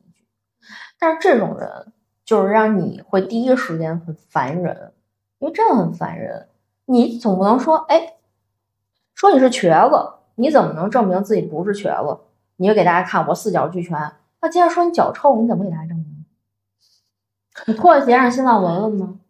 [0.98, 1.92] 但是这种人
[2.24, 4.92] 就是让你会第一时间很烦人，
[5.38, 6.48] 因为真的很烦人。
[6.86, 8.14] 你总不能说，哎，
[9.14, 12.18] 说你是瘸子，你怎么能证明自己不是瘸子？
[12.56, 14.12] 你就给大家看我四脚俱全。
[14.40, 16.24] 那既然说你脚臭，你怎么给大家证明？
[17.66, 19.20] 你脱了鞋让心脏闻闻吗？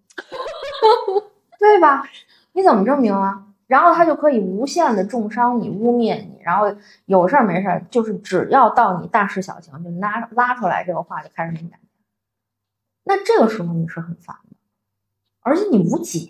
[1.58, 2.04] 对吧？
[2.52, 3.47] 你怎么证明啊？
[3.68, 6.74] 然后他就可以无限的重伤你、污蔑你，然后
[7.06, 11.78] 有事儿没事儿，就是只要到你大事小情，就拉拉出来这个话就开始给你打。
[13.04, 14.56] 那这个时候你是很烦的，
[15.42, 16.28] 而且你无解。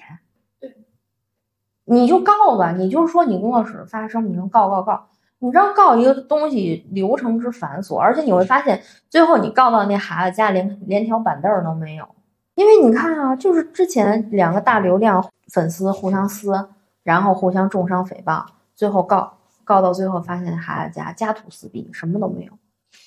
[1.85, 5.09] 你就告吧，你就说你工作室发声明告告告。
[5.39, 12.09] 你知道告一个东西流程之繁琐，而且你会发现最后你告到那孩子家连连条板凳都没有，
[12.57, 16.69] 因为你看啊，就是之前两个大流量粉丝互相撕，
[17.09, 18.45] 然后互相重伤诽谤，
[18.75, 22.53] 最后告告到最后发现孩子家家徒四壁，什么都没有，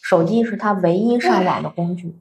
[0.02, 2.18] 手机是他唯一上网的工具，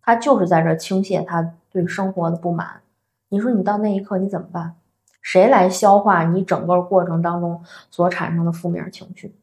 [0.00, 2.82] 他就是在这倾泻他对生活的不满。
[3.30, 4.76] 你说你到那一刻你怎么办？
[5.22, 7.60] 谁来消化你整个过程当中
[7.90, 9.34] 所产生的负面情绪？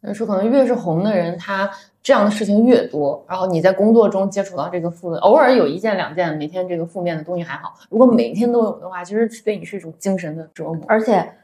[0.00, 1.70] 对，说可能越是红的人，他
[2.02, 3.24] 这样的事情越多。
[3.28, 7.74] 然后你在工作中接触到这个负的，偶尔有一件两件，每天这个负面的东西还好。
[7.88, 10.84] 如果每天都有的话，其实对你是一种精神的折磨。
[10.88, 11.34] 而且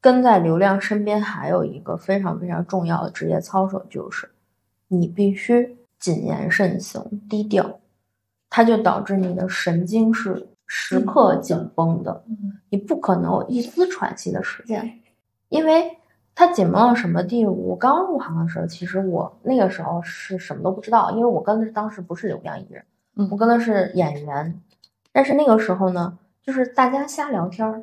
[0.00, 4.30] 跟在流量身边还有一个非常非常重要的职业操守，就是
[4.88, 7.78] 你必须谨言慎行、低调，
[8.48, 12.24] 它就导致你的神经是时刻紧绷的，
[12.70, 14.98] 你不可能有一丝喘息的时间，
[15.48, 15.98] 因为。
[16.38, 17.70] 他紧绷到什么地步？
[17.70, 22.84] 我刚入行的时候，其实我那个时候是什么都不知道，因为我跟的当时不是流量艺人，
[23.30, 24.60] 我跟的是演员。
[25.12, 27.82] 但是那个时候呢，就是大家瞎聊天儿，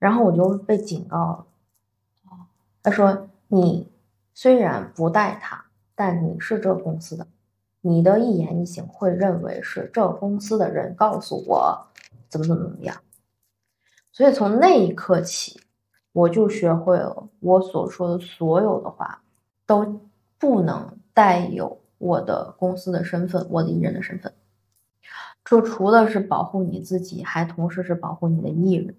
[0.00, 1.46] 然后我就被警告了。
[2.82, 3.88] 他说：“你
[4.34, 7.28] 虽然不带他，但你是这个公司的，
[7.82, 11.86] 你的一言一行会认为是这公司的人告诉我
[12.28, 12.96] 怎么怎么怎么样。”
[14.10, 15.60] 所以从那一刻起。
[16.12, 19.22] 我就学会了，我所说的所有的话
[19.66, 20.00] 都
[20.38, 24.32] 不能带有我的公司的身份，我的艺人的身份。
[25.44, 28.94] 这除了是保护你自己，还同时是保护你的艺人。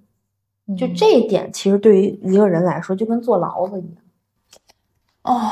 [0.78, 3.98] 就这一点，其实对于一个人来说，就跟坐牢子一样。
[5.24, 5.52] 哦，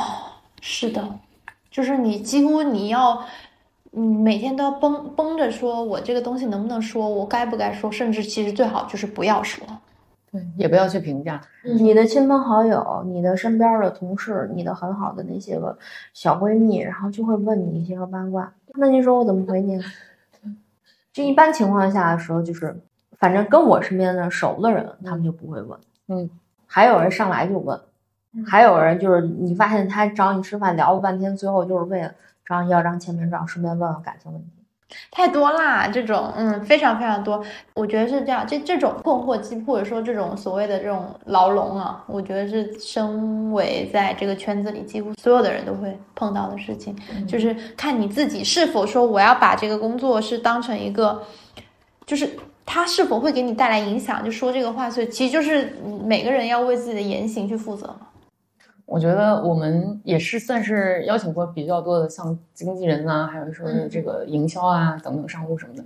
[0.62, 1.20] 是的，
[1.70, 3.24] 就是你几乎你要，
[3.91, 9.66] 嗯，每天都要绷绷着，说我这个东西能不能说，我该不该说，甚至其实最好就是不要说。
[10.32, 15.77] 对，也不要去评价你的亲朋好友、你的身边的同事、你的很好的那些个
[16.13, 18.53] 小闺蜜，然后就会问你一些个八卦。
[18.75, 19.82] 那你说我怎么回你？
[21.11, 22.80] 就一般情况下的时候，就是
[23.17, 25.80] 反正跟我身边的熟的人，他们就不会问。
[26.07, 26.30] 嗯，
[26.67, 27.80] 还有人上来就问，
[28.45, 32.13] 还有人就是你发现他找你吃饭聊了半天，最后就是为了
[32.45, 34.49] 找你要张签名照，顺便问问感情问题。
[35.11, 46.95] 太多啦，这种嗯非常非常多，我觉得是这样，这这种困惑期或者说这种所谓的这种牢笼啊，我觉得是身为在这个圈子里几乎所有的人都会碰到的事情，
[47.27, 51.21] 就是看你自己是否说我要把这个工作是当成一个，
[52.05, 52.29] 就是
[52.65, 58.07] 他是否会给你带来影响，就说这个话，所以其实就是每个人要为自己的言行去负责嘛。
[58.89, 65.83] 我觉得我们也是算是邀请过比较多的，像经纪人啊，还有说是这个营销啊等等商务什么的。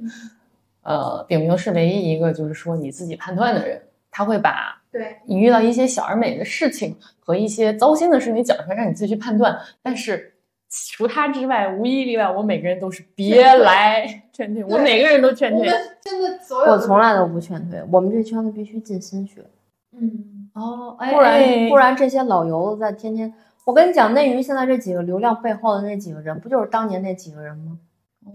[0.84, 9.60] 呃，炳明是唯一一个就是说你自己判断的人，他会把对你遇到一些小而美的事情和一些糟心的事情讲出来，让你自己去判断。
[9.82, 10.34] 但是
[10.70, 15.68] 除他之外，无一例外，我每个人都是别来劝退，我每个人都劝退。
[16.02, 19.44] 真的所有我从来都不劝退，我们这圈子必须尽心学。
[19.92, 20.43] 嗯。
[20.54, 23.34] 哦，不然不然这些老油子在天天，
[23.66, 27.78] 我跟你讲，内娱现在这几个流量背后的那几个人，不就是当年那几个人吗？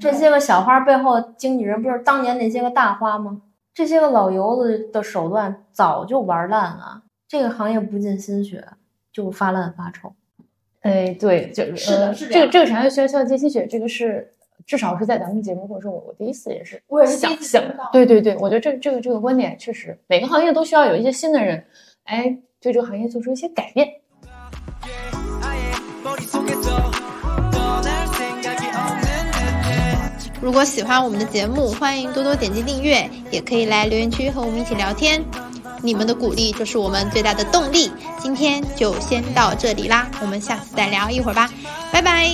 [0.00, 3.40] 这些个小花背后的经纪人，不就是当年那些个大花吗？
[3.72, 8.64] 这些个老油子的手段早就玩烂了，这个行业不进心血
[9.12, 10.12] 就发烂发臭。
[10.80, 14.32] 哎，对，就是的，是这个这个产业需要需要进心血，这个是
[14.66, 17.62] 至少是在咱们节目或者说我我第一次也是，我也是想想，
[17.92, 21.64] 对对对，我觉得这这个这个观点确实，每个行业都需要有一些新的人。
[22.08, 23.86] 哎，对这个行业做出一些改变。
[30.40, 35.22] 如果喜欢我们的节目，欢迎多多点击订阅，也可以来留言区和我们一起聊天。
[35.82, 37.92] 你们的鼓励就是我们最大的动力。
[38.18, 41.50] 今天就先到这里啦，我们下次再聊一会儿吧，
[41.92, 42.30] 拜拜。